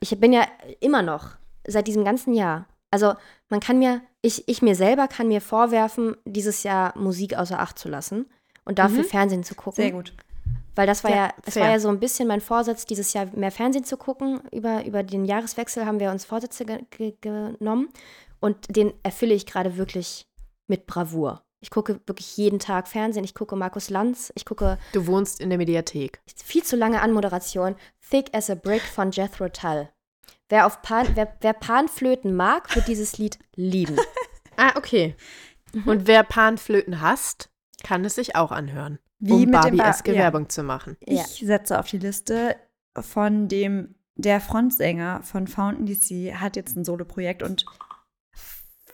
[0.00, 0.46] Ich bin ja
[0.80, 1.30] immer noch
[1.66, 2.66] seit diesem ganzen Jahr.
[2.90, 3.14] Also
[3.48, 7.78] man kann mir, ich, ich mir selber kann mir vorwerfen, dieses Jahr Musik außer Acht
[7.78, 8.26] zu lassen
[8.64, 9.08] und dafür Mhm.
[9.08, 9.82] Fernsehen zu gucken.
[9.82, 10.12] Sehr gut.
[10.74, 11.62] Weil das war Ja, ja, es fair.
[11.64, 14.40] war ja so ein bisschen mein Vorsatz, dieses Jahr mehr Fernsehen zu gucken.
[14.52, 17.88] Über, über den Jahreswechsel haben wir uns Vorsätze ge ge genommen
[18.40, 20.26] und den erfülle ich gerade wirklich
[20.66, 21.42] mit Bravour.
[21.60, 23.24] Ich gucke wirklich jeden Tag Fernsehen.
[23.24, 24.30] Ich gucke Markus Lanz.
[24.36, 26.20] Ich gucke Du wohnst in der Mediathek.
[26.44, 27.76] viel zu lange Anmoderation.
[28.10, 29.88] Thick as a Brick von Jethro Tull.
[30.48, 33.96] Wer, auf Pan, wer, wer Panflöten mag, wird dieses Lied lieben.
[34.58, 35.14] Ah, okay.
[35.74, 35.86] Mhm.
[35.86, 37.50] Und wer Panflöten hasst,
[37.82, 38.98] kann es sich auch anhören.
[39.18, 40.18] Wie um mit dem Ba- Barbie-eske ja.
[40.20, 40.96] Werbung zu machen.
[41.06, 41.24] Ja.
[41.28, 42.56] Ich setze auf die Liste
[42.98, 47.66] von dem, der Frontsänger von Fountain DC hat jetzt ein Soloprojekt und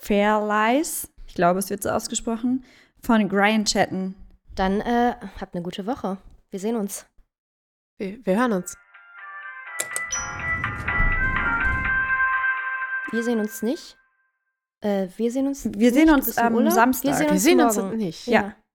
[0.03, 2.65] Fair Lies, ich glaube, es wird so ausgesprochen,
[3.05, 4.17] von Brian Chatten.
[4.57, 6.19] Dann äh, habt eine gute Woche.
[6.51, 7.07] Wir sehen uns.
[7.99, 8.77] Wir, wir hören uns.
[13.13, 13.97] Wir sehen uns nicht.
[14.81, 15.67] Äh, wir sehen uns.
[15.73, 16.09] Wir sehen nicht.
[16.09, 16.73] Du uns am Urlaub.
[16.73, 17.05] Samstag.
[17.05, 18.27] Wir sehen Wir uns sehen uns nicht.
[18.27, 18.57] Ja.